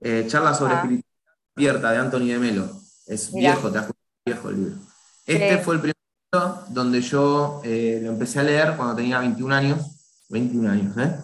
[0.02, 0.82] Eh, charla sobre ah.
[0.82, 2.70] espiritualidad de Anthony de Melo.
[3.08, 3.92] Es viejo, te das
[4.26, 4.76] viejo el libro.
[5.26, 5.96] Este fue el primer
[6.32, 10.26] libro donde yo eh, lo empecé a leer cuando tenía 21 años.
[10.30, 11.16] 21 años, ¿eh?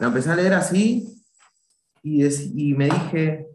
[0.00, 1.22] Lo empecé a leer así
[2.02, 3.48] y, me dije,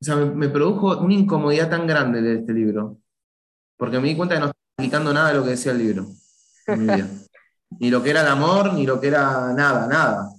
[0.00, 2.98] o sea, me, produjo una incomodidad tan grande de este libro,
[3.76, 6.06] porque me di cuenta que no estaba explicando nada de lo que decía el libro
[7.78, 10.30] ni lo que era el amor, ni lo que era nada, nada.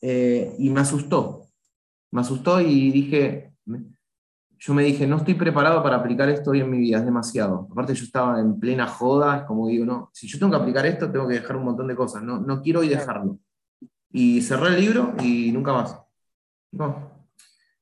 [0.00, 1.48] Eh, y me asustó,
[2.10, 3.52] me asustó y dije,
[4.58, 7.68] yo me dije, no estoy preparado para aplicar esto hoy en mi vida, es demasiado.
[7.70, 11.10] Aparte yo estaba en plena joda, como digo, no, si yo tengo que aplicar esto,
[11.10, 13.38] tengo que dejar un montón de cosas, no, no quiero hoy dejarlo.
[14.10, 15.98] Y cerré el libro y nunca más.
[16.72, 17.26] No.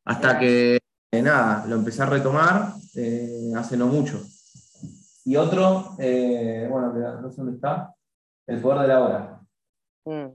[0.04, 0.78] Hasta que,
[1.12, 4.20] eh, nada, lo empecé a retomar eh, hace no mucho.
[5.24, 7.94] Y otro, eh, bueno, no sé dónde está,
[8.46, 9.40] El poder de la hora.
[10.04, 10.26] Mm.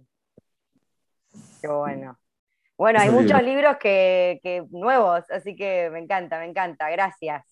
[1.62, 2.18] Qué bueno.
[2.78, 6.90] Bueno, hay muchos libros que, nuevos, así que me encanta, me encanta.
[6.90, 7.46] Gracias.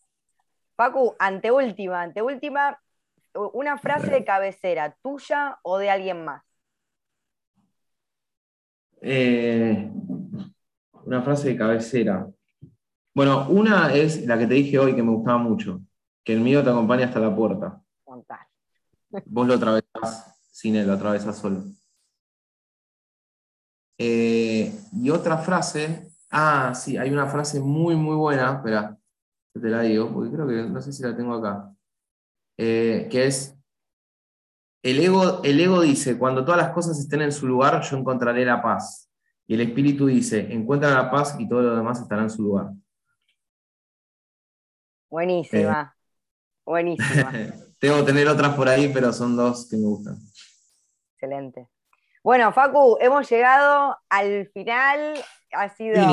[0.76, 2.82] Pacu, anteúltima, anteúltima,
[3.54, 6.44] una frase de cabecera, tuya o de alguien más.
[9.02, 9.91] Eh,
[11.06, 12.28] una frase de cabecera.
[13.14, 15.82] Bueno, una es la que te dije hoy que me gustaba mucho,
[16.24, 17.82] que el mío te acompaña hasta la puerta.
[19.26, 21.64] Vos lo atravesás sin él, lo atravesás solo.
[23.97, 28.97] Eh, y otra frase, ah, sí, hay una frase muy, muy buena, espera,
[29.54, 31.76] te la digo, porque creo que no sé si la tengo acá,
[32.58, 33.59] eh, que es,
[34.82, 38.46] el ego, el ego dice, cuando todas las cosas estén en su lugar, yo encontraré
[38.46, 39.10] la paz.
[39.46, 42.68] Y el espíritu dice, encuentra la paz y todo lo demás estará en su lugar.
[45.10, 45.96] Buenísima,
[46.64, 47.32] buenísima.
[47.80, 50.18] Tengo que tener otras por ahí, pero son dos que me gustan.
[51.14, 51.68] Excelente.
[52.24, 55.16] Bueno, Facu, hemos llegado al final.
[55.52, 56.06] Ha sido.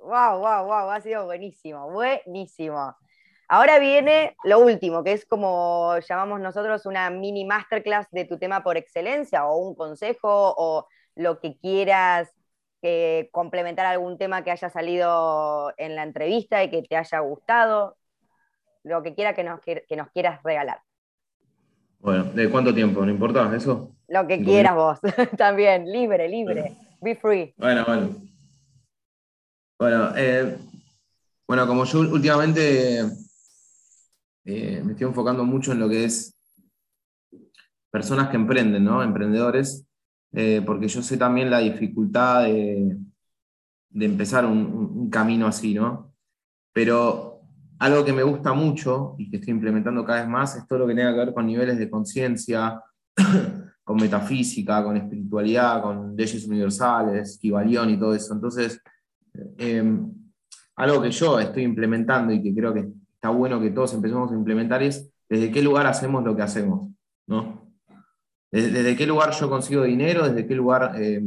[0.00, 2.96] Wow, wow, wow, ha sido buenísimo, buenísimo.
[3.48, 8.62] Ahora viene lo último, que es como llamamos nosotros una mini masterclass de tu tema
[8.62, 12.32] por excelencia, o un consejo, o lo que quieras
[12.82, 17.96] eh, complementar algún tema que haya salido en la entrevista y que te haya gustado,
[18.82, 20.80] lo que quiera que nos, que nos quieras regalar.
[22.00, 23.04] Bueno, ¿de cuánto tiempo?
[23.04, 23.90] ¿No importa eso?
[24.08, 24.98] Lo que quieras vos,
[25.38, 27.54] también, libre, libre, be free.
[27.56, 28.10] Bueno, bueno.
[29.78, 30.56] Bueno, eh,
[31.46, 33.04] bueno como yo últimamente
[34.44, 36.36] eh, me estoy enfocando mucho en lo que es
[37.90, 38.86] personas que emprenden.
[38.86, 39.86] Emprendedores,
[40.32, 42.98] eh, porque yo sé también la dificultad de,
[43.94, 46.12] empezar un, camino así, ¿no?
[46.72, 47.42] Pero
[47.78, 50.86] algo que me gusta mucho y que estoy implementando cada vez más es todo lo
[50.88, 52.82] que tenga que ver con niveles de conciencia,
[53.84, 58.34] con metafísica, con espiritualidad, con leyes universales, Kibalión y todo eso.
[58.34, 58.80] Entonces,
[59.56, 60.12] em,
[60.76, 62.88] algo que yo estoy implementando y que creo que
[63.24, 66.90] está bueno que todos empecemos a implementar es desde qué lugar hacemos lo que hacemos,
[67.26, 67.72] ¿no?
[68.52, 71.22] Desde, qué lugar yo consigo dinero, desde qué lugar eh,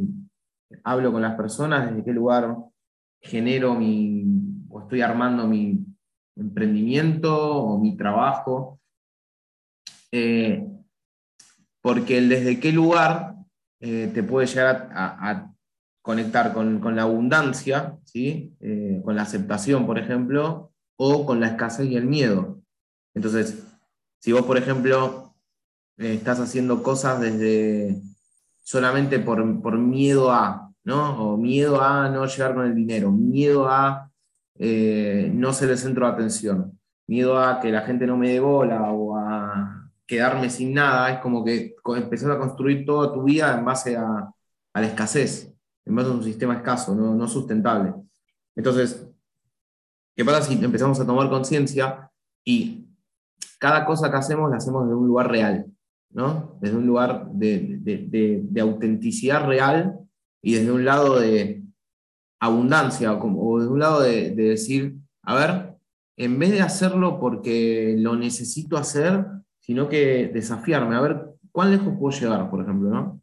[0.84, 2.56] hablo con las personas, desde qué lugar
[3.20, 4.26] genero mi,
[4.70, 5.84] o estoy armando mi
[6.36, 8.80] emprendimiento o mi trabajo.
[10.12, 10.68] Eh,
[11.82, 13.34] porque el desde qué lugar
[13.80, 15.52] eh, te puede llegar a,
[16.04, 18.56] conectar con, la abundancia, ¿sí?
[19.04, 22.62] con la aceptación, por ejemplo, o con la escasez y el miedo.
[23.14, 23.64] Entonces,
[24.20, 25.36] si vos, por ejemplo,
[25.98, 28.02] eh, estás haciendo cosas desde
[28.64, 31.34] solamente por, miedo a, ¿no?
[31.34, 34.12] O miedo a no llegar con el dinero, miedo a
[34.56, 38.40] eh, no ser el centro de atención, miedo a que la gente no me dé
[38.40, 43.58] bola o a quedarme sin nada, es como que empezar a construir toda tu vida
[43.58, 44.32] en base a,
[44.74, 45.54] la escasez,
[45.86, 47.94] en base a un sistema escaso, no, no sustentable.
[48.56, 49.08] Entonces,
[50.18, 52.12] ¿qué pasa si empezamos a tomar conciencia
[52.44, 52.88] y
[53.60, 55.68] cada cosa que hacemos la hacemos de un lugar real?
[56.60, 60.00] Desde un lugar de, autenticidad real
[60.42, 61.64] y desde un lado de
[62.40, 65.76] abundancia, o, desde un lado de, decir, a ver,
[66.18, 69.24] en vez de hacerlo porque lo necesito hacer,
[69.60, 73.22] sino que desafiarme, a ver, ¿cuán lejos puedo llegar, por ejemplo, ¿no?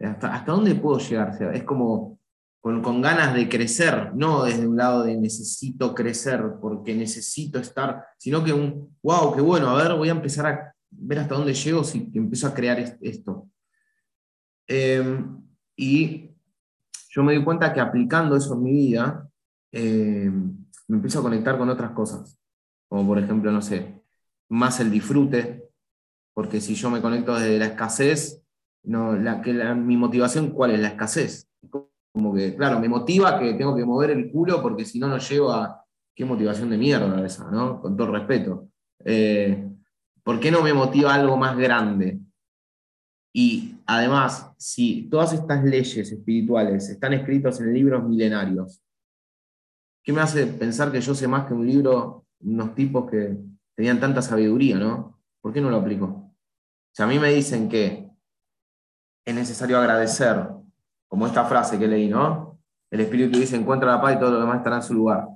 [0.00, 1.36] ¿Hasta, hasta dónde puedo llegar?
[1.52, 2.18] es como
[2.62, 8.06] con, con, ganas de crecer, no desde un lado de necesito crecer porque necesito estar,
[8.16, 11.54] sino que un, wow, qué bueno, a ver, voy a empezar a ver hasta dónde
[11.54, 13.48] llego si empiezo a crear esto.
[14.68, 15.42] Em,
[15.76, 16.30] y
[17.10, 19.28] yo me di cuenta que aplicando eso en mi vida,
[19.72, 20.56] em,
[20.86, 22.38] me empiezo a conectar con otras cosas,
[22.88, 24.02] como por ejemplo, no sé,
[24.48, 25.68] más el disfrute,
[26.32, 28.40] porque si yo me conecto desde la escasez,
[28.84, 31.48] no, la, que mi motivación, ¿cuál es la escasez?
[32.12, 35.18] Como que, claro, me motiva que tengo que mover el culo porque si no, no
[35.18, 35.78] llego a...
[36.14, 37.80] Qué motivación de mierda esa, ¿no?
[37.80, 38.68] Con todo respeto.
[39.02, 39.66] Eh,
[40.22, 42.20] ¿Por qué no me motiva algo más grande?
[43.32, 48.82] Y además, si todas estas leyes espirituales están escritas en libros milenarios,
[50.04, 53.38] ¿qué me hace pensar que yo sé más que un libro, unos tipos que
[53.74, 55.18] tenían tanta sabiduría, ¿no?
[55.40, 56.36] ¿Por qué no lo aplico?
[56.94, 58.10] Sea, a mí me dicen que
[59.24, 60.46] es necesario agradecer,
[61.12, 62.58] como esta frase que leí, ¿no?
[62.90, 65.28] El espíritu dice, encuentra la paz y todo lo demás estará en su lugar.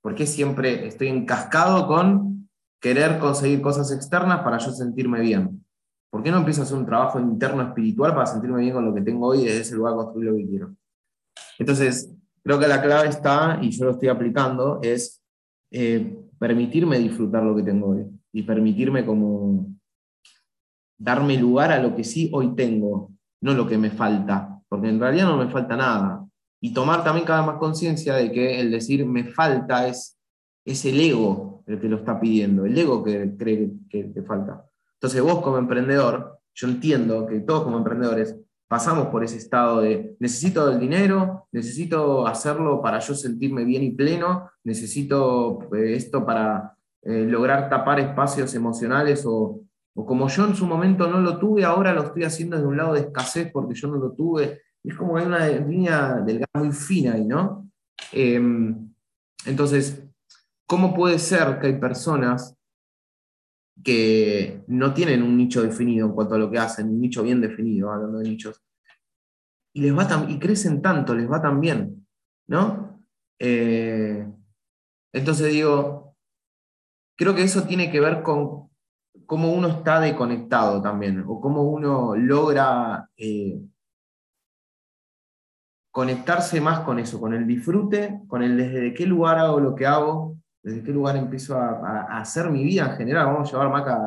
[0.00, 2.46] ¿Por qué siempre estoy encascado con
[2.80, 5.64] querer conseguir cosas externas para yo sentirme bien.
[6.08, 8.94] ¿Por qué no empiezo a hacer un trabajo interno espiritual para sentirme bien con lo
[8.94, 10.76] que tengo hoy y desde ese lugar construir lo que quiero?
[11.58, 12.14] Entonces,
[12.44, 15.20] creo que la clave está, y yo lo estoy aplicando, es
[15.72, 19.66] eh, permitirme disfrutar lo que tengo hoy y permitirme como
[20.96, 23.10] darme lugar a lo que sí hoy tengo,
[23.40, 26.24] no lo que me falta, porque en realidad no me falta nada.
[26.60, 30.18] Y tomar también cada vez más conciencia de que el decir me falta es,
[30.64, 34.64] es el ego, el que lo está pidiendo, el ego que cree que te falta.
[34.94, 38.36] Entonces vos como emprendedor, yo entiendo que todos como emprendedores
[38.68, 43.90] pasamos por ese estado de necesito el dinero, necesito hacerlo para yo sentirme bien y
[43.90, 49.60] pleno, necesito eh, esto para eh, lograr tapar espacios emocionales o,
[49.94, 52.94] como yo en su momento no lo tuve, ahora lo estoy haciendo desde un lado
[52.94, 54.62] de escasez porque yo no lo tuve.
[54.82, 57.70] Es como una línea delgada muy fina ahí, ¿no?
[58.12, 58.92] Em,
[59.46, 60.04] entonces,
[60.66, 62.56] ¿Cómo puede ser que hay personas
[63.82, 67.40] que no tienen un nicho definido en cuanto a lo que hacen, un nicho bien
[67.40, 68.62] definido, hablando de nichos,
[69.74, 72.06] y, les va y crecen tanto, les va tan bien,
[72.48, 73.04] ¿no?
[73.38, 74.26] Eh,
[75.12, 76.16] entonces digo,
[77.16, 78.70] creo que eso tiene que ver con
[79.26, 83.60] cómo uno está deconectado también, o cómo uno logra eh,
[85.90, 89.86] conectarse más con eso, con el disfrute, con el desde qué lugar hago lo que
[89.86, 93.26] hago, desde qué lugar empiezo a, hacer mi vida en general.
[93.26, 94.00] Vamos a llevar Maca,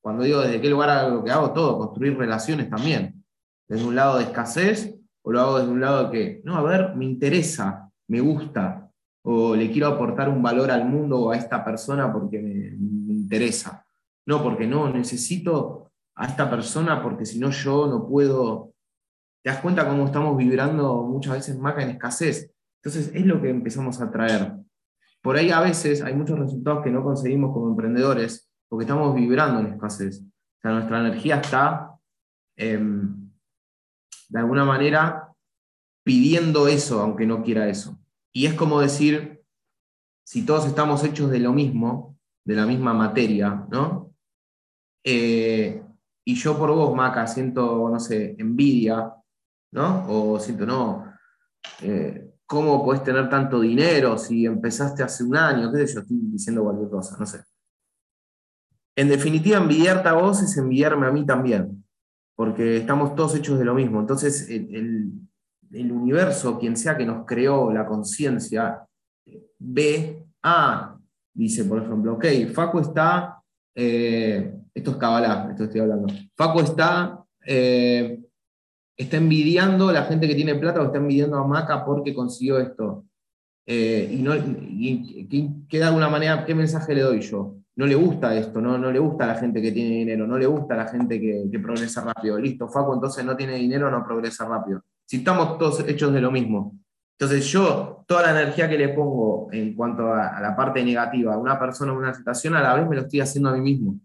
[0.00, 3.24] cuando digo desde qué lugar hago lo que hago, todo, construir relaciones también.
[3.68, 6.62] Desde un lado de escasez, o lo hago desde un lado de que, no, a
[6.62, 8.90] ver, me interesa, me gusta,
[9.22, 13.86] o le quiero aportar un valor al mundo o a esta persona porque me interesa.
[14.26, 18.72] No, porque no, necesito a esta persona porque si no yo no puedo.
[19.42, 22.52] ¿Te das cuenta cómo estamos vibrando muchas veces Maca en escasez?
[22.82, 24.62] Entonces es lo que empezamos a traer
[25.22, 29.60] por ahí a veces hay muchos resultados que no conseguimos como emprendedores porque estamos vibrando
[29.60, 30.20] en escasez.
[30.20, 31.94] O sea, nuestra energía está,
[32.56, 33.30] em,
[34.28, 35.28] de alguna manera,
[36.04, 37.98] pidiendo eso, aunque no quiera eso.
[38.32, 39.40] Y es como decir,
[40.24, 44.11] si todos estamos hechos de lo mismo, de la misma materia, ¿no?
[45.04, 45.82] Eh,
[46.24, 49.12] y yo por vos, Maca, siento, no sé, envidia,
[49.72, 50.06] ¿no?
[50.08, 51.12] O siento, no,
[51.82, 55.72] eh, ¿Cómo puedes tener tanto dinero si empezaste hace un año?
[55.72, 56.00] ¿Qué sé yo?
[56.00, 57.42] Estoy diciendo cualquier cosa, no sé.
[58.94, 61.82] En definitiva, envidiarte a vos es envidiarme a mí también.
[62.34, 64.00] porque estamos todos hechos de lo mismo.
[64.00, 65.12] Entonces, el,
[65.72, 68.86] universo, quien sea que nos creó la conciencia,
[69.58, 70.98] ve, ah,
[71.32, 73.42] dice, por ejemplo, ok, Facu está,
[73.74, 78.20] eh, esto es Kabbalah, esto estoy hablando, Facu está, eh,
[78.96, 82.58] está envidiando a la gente que tiene plata o está envidiando a Maca porque consiguió
[82.58, 83.04] esto.
[83.64, 84.32] Eh, y, no,
[85.86, 87.56] alguna manera, ¿qué mensaje le doy yo?
[87.74, 90.36] No le gusta esto, no, no le gusta a la gente que tiene dinero, no
[90.36, 92.38] le gusta a la gente que, progresa rápido.
[92.38, 94.82] Listo, Facu entonces no tiene dinero, no progresa rápido.
[95.06, 96.78] Si estamos todos hechos de lo mismo.
[97.18, 101.38] Entonces yo, toda la energía que le pongo en cuanto a, la parte negativa a
[101.38, 103.98] una persona o una situación, a la vez me lo estoy haciendo a mí mismo.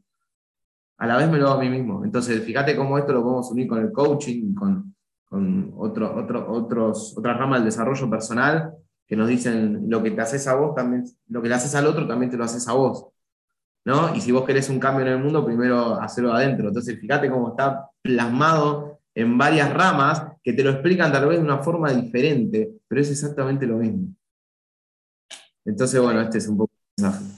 [0.97, 2.03] A la vez me lo hago a mí mismo.
[2.03, 4.95] Entonces, fíjate cómo esto lo podemos unir con el coaching, con,
[5.25, 8.73] con otro, otro, otros, otras ramas del desarrollo personal,
[9.05, 11.87] que nos dicen lo que te haces a vos, también, lo que le haces al
[11.87, 13.07] otro, también te lo haces a vos.
[13.85, 14.13] ¿no?
[14.13, 16.67] Y si vos querés un cambio en el mundo, primero hacerlo adentro.
[16.67, 21.43] Entonces, fíjate cómo está plasmado en varias ramas que te lo explican tal vez de
[21.45, 24.13] una forma diferente, pero es exactamente lo mismo.
[25.63, 27.36] Entonces, bueno, este es un poco el mensaje.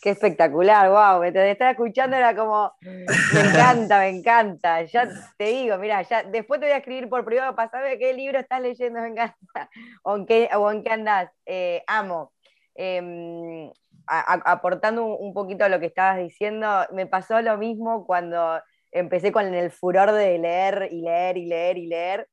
[0.00, 4.82] Qué espectacular, wow, me te estaba escuchando, era como, me encanta, me encanta.
[4.84, 8.14] Ya te digo, mira, ya después te voy a escribir por privado para saber qué
[8.14, 9.70] libro estás leyendo, me encanta,
[10.04, 11.30] o en qué, o en qué andás.
[11.46, 12.32] Eh, amo.
[12.74, 13.72] Em,
[14.06, 18.60] aportando un, poquito a lo que estabas diciendo, me pasó lo mismo cuando
[18.92, 22.28] empecé con el furor de leer y leer y leer y leer,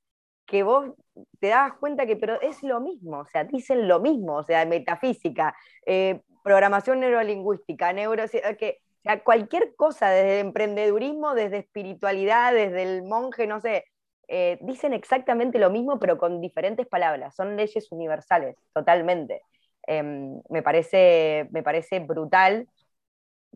[0.46, 0.94] que vos
[1.40, 4.66] te dabas cuenta que pero es lo mismo, o sea, dicen lo mismo, o sea,
[4.66, 5.56] metafísica,
[5.86, 8.24] eh, programación neurolingüística, neuro,
[8.60, 13.86] que, sea, cualquier cosa, desde emprendedurismo, desde espiritualidad, desde el monje, no sé,
[14.28, 19.42] eh, dicen exactamente lo mismo, pero con diferentes palabras, son leyes universales, totalmente.
[19.88, 22.68] Em, me, parece, me parece brutal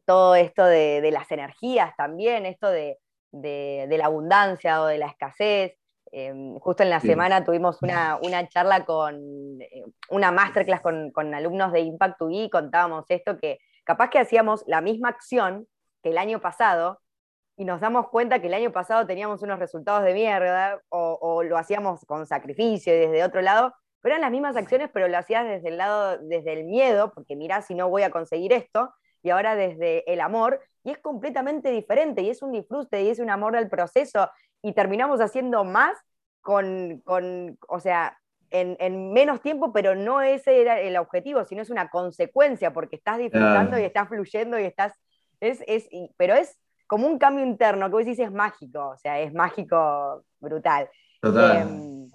[0.06, 2.98] todo esto de, las energías también, esto de,
[3.32, 5.74] la abundancia o de la escasez.
[6.12, 11.72] Em, justo en la semana tuvimos una, charla con, eh, una masterclass con, con alumnos
[11.72, 15.68] de Impact UI, y contábamos esto, que capaz que hacíamos la misma acción
[16.02, 17.00] que el año pasado,
[17.58, 21.44] y nos damos cuenta que el año pasado teníamos unos resultados de mierda, o, o,
[21.44, 25.18] lo hacíamos con sacrificio y desde otro lado, pero eran las mismas acciones, pero lo
[25.18, 28.94] hacías desde el lado, desde el miedo, porque mirá si no voy a conseguir esto,
[29.22, 33.20] y ahora desde el amor, y es completamente diferente, y es un disfrute, y es
[33.20, 34.30] un amor al proceso,
[34.62, 35.98] y terminamos haciendo más
[36.42, 38.18] con, con o sea,
[38.52, 43.18] en, menos tiempo, pero no ese era el objetivo, sino es una consecuencia, porque estás
[43.20, 44.94] disfrutando y estás fluyendo y estás,
[45.40, 46.58] es, es, pero es
[46.88, 50.90] como un cambio interno, que vos decís es mágico, o sea, es mágico brutal.
[51.22, 51.58] Total.
[51.58, 52.10] Em,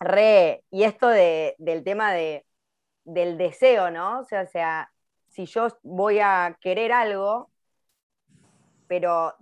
[0.00, 2.46] Re, y esto del tema de,
[3.04, 4.20] del deseo, ¿no?
[4.20, 4.90] O sea, sea,
[5.28, 7.49] si yo voy a querer algo,
[8.90, 9.36] pero,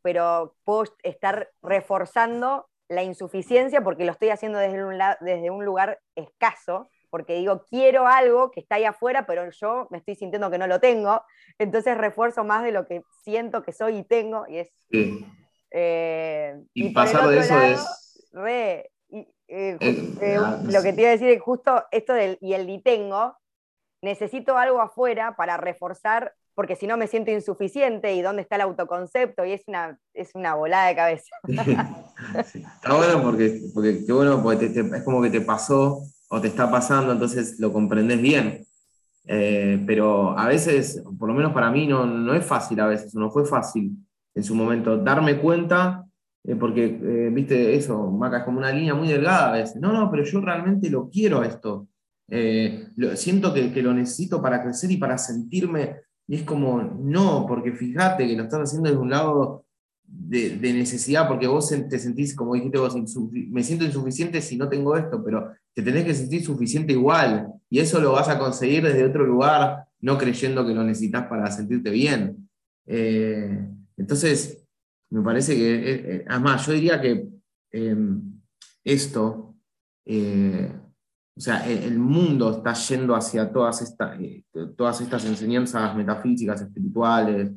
[0.00, 5.98] pero puedo estar reforzando la insuficiencia porque lo estoy haciendo desde un, desde un lugar
[6.14, 10.58] escaso, porque digo, quiero algo que está ahí afuera, pero yo me estoy sintiendo que
[10.58, 11.20] no lo tengo,
[11.58, 14.72] entonces refuerzo más de lo que siento que soy y tengo, y es...
[15.72, 18.30] Eh, y, pasar de eso es...
[18.30, 19.26] Re, eh,
[19.80, 23.36] eh, lo que te iba a decir es justo esto del y el ditengo,
[24.00, 28.62] necesito algo afuera para reforzar, porque si no me siento insuficiente y dónde está el
[28.62, 31.34] autoconcepto, y es una, es una volada de cabeza.
[32.44, 37.58] Está bueno porque, porque, bueno, es como que te pasó o te está pasando, entonces
[37.58, 38.64] lo comprendes bien.
[39.26, 43.14] Eh, pero a veces, por lo menos para mí, no, no es fácil a veces,
[43.14, 43.92] no fue fácil
[44.34, 46.06] en su momento darme cuenta
[46.44, 49.76] eh, porque, eh, viste, eso, Maca, es como una línea muy delgada a veces.
[49.80, 51.88] No, no, pero yo realmente lo quiero esto.
[53.14, 55.96] Siento que, lo necesito para crecer y para sentirme.
[56.28, 59.64] Y es como, no, porque fíjate que lo estás haciendo desde un lado
[60.04, 62.94] de, necesidad, porque vos te sentís, como dijiste vos,
[63.24, 67.48] me siento insuficiente si no tengo esto, pero te tenés que sentir suficiente igual.
[67.68, 71.50] Y eso lo vas a conseguir desde otro lugar, no creyendo que lo necesitas para
[71.50, 72.48] sentirte bien.
[73.96, 74.62] entonces,
[75.12, 77.28] me parece que, eh, eh, además, yo diría que
[77.70, 78.40] em,
[78.82, 79.54] esto,
[80.06, 80.72] eh,
[81.36, 84.18] o sea, e, el mundo está yendo hacia todas, estas
[84.76, 87.52] todas estas enseñanzas metafísicas, espirituales,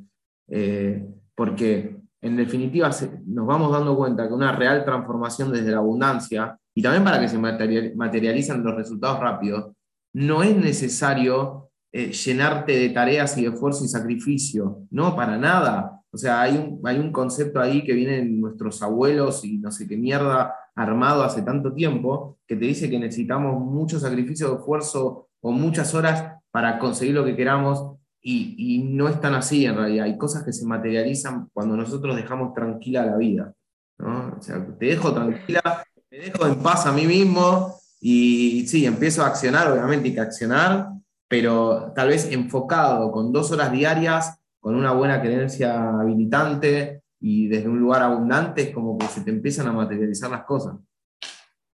[1.35, 2.89] porque en definitiva
[3.25, 7.27] nos vamos dando cuenta que una real transformación desde la abundancia, y también para que
[7.27, 9.71] se materialicen los resultados rápidos,
[10.13, 16.01] no es necesario llenarte de tareas y de esfuerzo y sacrificio, no, para nada.
[16.11, 19.87] O sea, hay un, hay un concepto ahí que vienen nuestros abuelos y no sé
[19.87, 25.51] qué mierda armado hace tanto tiempo, que te dice que necesitamos mucho sacrificio esfuerzo o
[25.51, 30.05] muchas horas para conseguir lo que queramos y, y, no es tan así en realidad.
[30.05, 33.53] Hay cosas que se materializan cuando nosotros dejamos tranquila la vida.
[33.99, 34.35] ¿no?
[34.37, 39.23] O sea, te dejo tranquila, me dejo en paz a mí mismo y sí, empiezo
[39.23, 40.89] a accionar, obviamente hay que accionar,
[41.27, 47.67] pero tal vez enfocado con dos horas diarias, con una buena creencia habilitante y desde
[47.67, 50.75] un lugar abundante, es como que se te empiezan a materializar las cosas.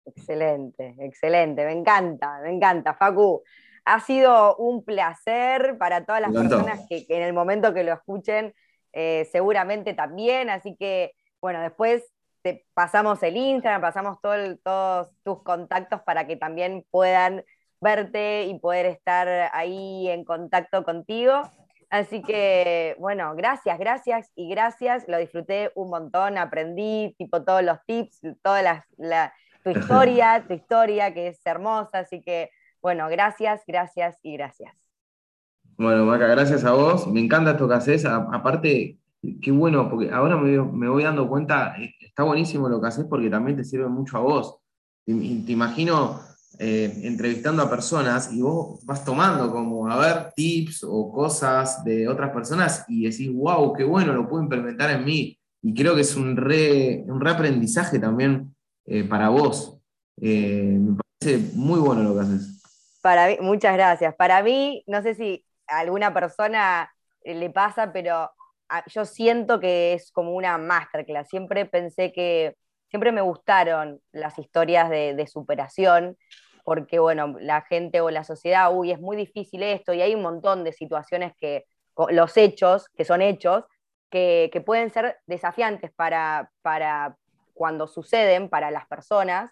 [0.07, 3.43] Excelente, excelente, me encanta, me encanta, Facu.
[3.85, 8.55] Ha sido un placer para todas las personas que, en el momento que lo escuchen,
[8.93, 12.05] eh, seguramente también, así que bueno, después
[12.43, 17.45] te pasamos el Instagram, pasamos todos tus contactos para que también puedan
[17.81, 21.43] verte y poder estar ahí en contacto contigo.
[21.91, 25.05] Así que, bueno, gracias, gracias y gracias.
[25.09, 28.63] Lo disfruté un montón, aprendí tipo todos los tips, toda
[28.97, 29.35] la,
[29.65, 31.99] tu historia, tu historia que es hermosa.
[31.99, 34.73] Así que, bueno, gracias, gracias y gracias.
[35.77, 37.09] Bueno, Maca, gracias a vos.
[37.09, 38.05] Me encanta esto que haces.
[38.05, 38.99] aparte,
[39.43, 43.29] qué bueno, porque ahora me, voy dando cuenta, eh, está buenísimo lo que haces porque
[43.29, 44.61] también te sirve mucho a vos.
[45.05, 46.21] Te imagino
[46.63, 52.07] eh, entrevistando a personas y vos vas tomando como a ver tips o cosas de
[52.07, 55.39] otras personas y decís, wow, qué bueno, lo puedo implementar en mí.
[55.63, 58.55] Y creo que es un, re, un reaprendizaje también
[58.85, 59.79] eh, para vos.
[60.21, 62.63] me parece muy bueno lo que haces.
[63.01, 64.15] Para muchas gracias.
[64.15, 66.93] Para mí, no sé si a alguna persona
[67.25, 68.31] le pasa, pero
[68.87, 71.29] yo siento que es como una masterclass.
[71.29, 72.55] Siempre pensé que,
[72.91, 76.17] siempre me gustaron las historias de, superación,
[76.71, 80.23] porque bueno, la gente o la sociedad, uy, es muy difícil esto, y hay un
[80.23, 81.65] montón de situaciones que,
[82.11, 83.65] los hechos, que son hechos,
[84.09, 87.17] que, pueden ser desafiantes para, para
[87.55, 89.51] cuando suceden, para las personas,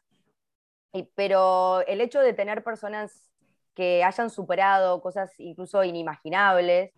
[1.17, 3.33] pero el hecho de tener personas
[3.75, 6.93] que hayan superado cosas incluso inimaginables,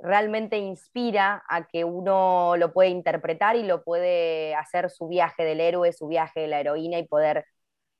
[0.00, 5.60] realmente inspira a que uno lo puede interpretar y lo puede hacer su viaje del
[5.60, 7.46] héroe, su viaje de la heroína y poder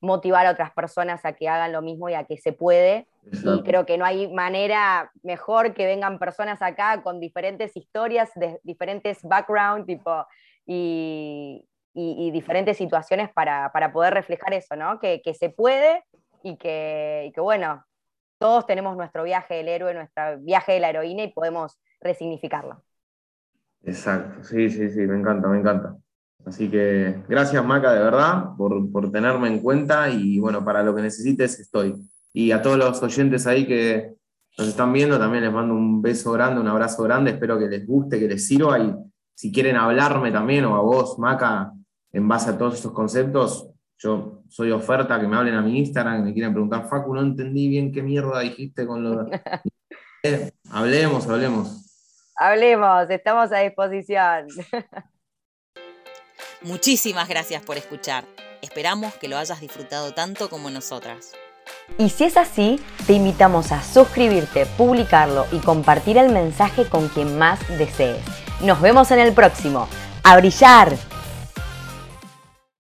[0.03, 3.07] motivar a otras personas a que hagan lo mismo y a que se puede.
[3.31, 8.61] Y creo que no hay manera mejor que vengan personas acá con diferentes historias, de
[8.65, 10.27] diferentes backgrounds tipo,
[10.67, 14.99] y, diferentes situaciones para, poder reflejar eso, ¿no?
[14.99, 16.05] Que, se puede
[16.43, 17.85] y que, y que, bueno,
[18.39, 22.83] todos tenemos nuestro viaje del héroe, nuestro viaje de la heroína y podemos resignificarlo.
[23.85, 25.97] Exacto, sí, sí, sí, me encanta, me encanta.
[26.45, 31.03] Así que gracias Maca, de verdad, por, tenerme en cuenta y bueno, para lo que
[31.03, 31.95] necesites estoy.
[32.33, 34.15] Y a todos los oyentes ahí que
[34.59, 37.87] nos están viendo, también les mando un beso grande, un abrazo grande, espero que les
[37.87, 38.95] guste, que les sirva y
[39.35, 41.73] si quieren hablarme también o a vos, Maca,
[42.13, 43.69] en base a todos estos conceptos,
[43.99, 47.23] yo soy oferta, que me hablen a mi Instagram, que me quieren preguntar, Facu, no
[47.23, 49.27] entendí bien qué mierda dijiste con lo...
[50.71, 51.83] hablemos, hablemos.
[52.37, 54.49] Hablemos, estamos a disposición.
[56.65, 58.25] Muchísimas gracias por escuchar.
[58.63, 61.33] Esperamos que lo hayas disfrutado tanto como nosotras.
[61.99, 67.37] Y si es así, te invitamos a suscribirte, publicarlo y compartir el mensaje con quien
[67.37, 68.23] más desees.
[68.61, 69.89] Nos vemos en el próximo.
[70.23, 70.97] ¡A brillar!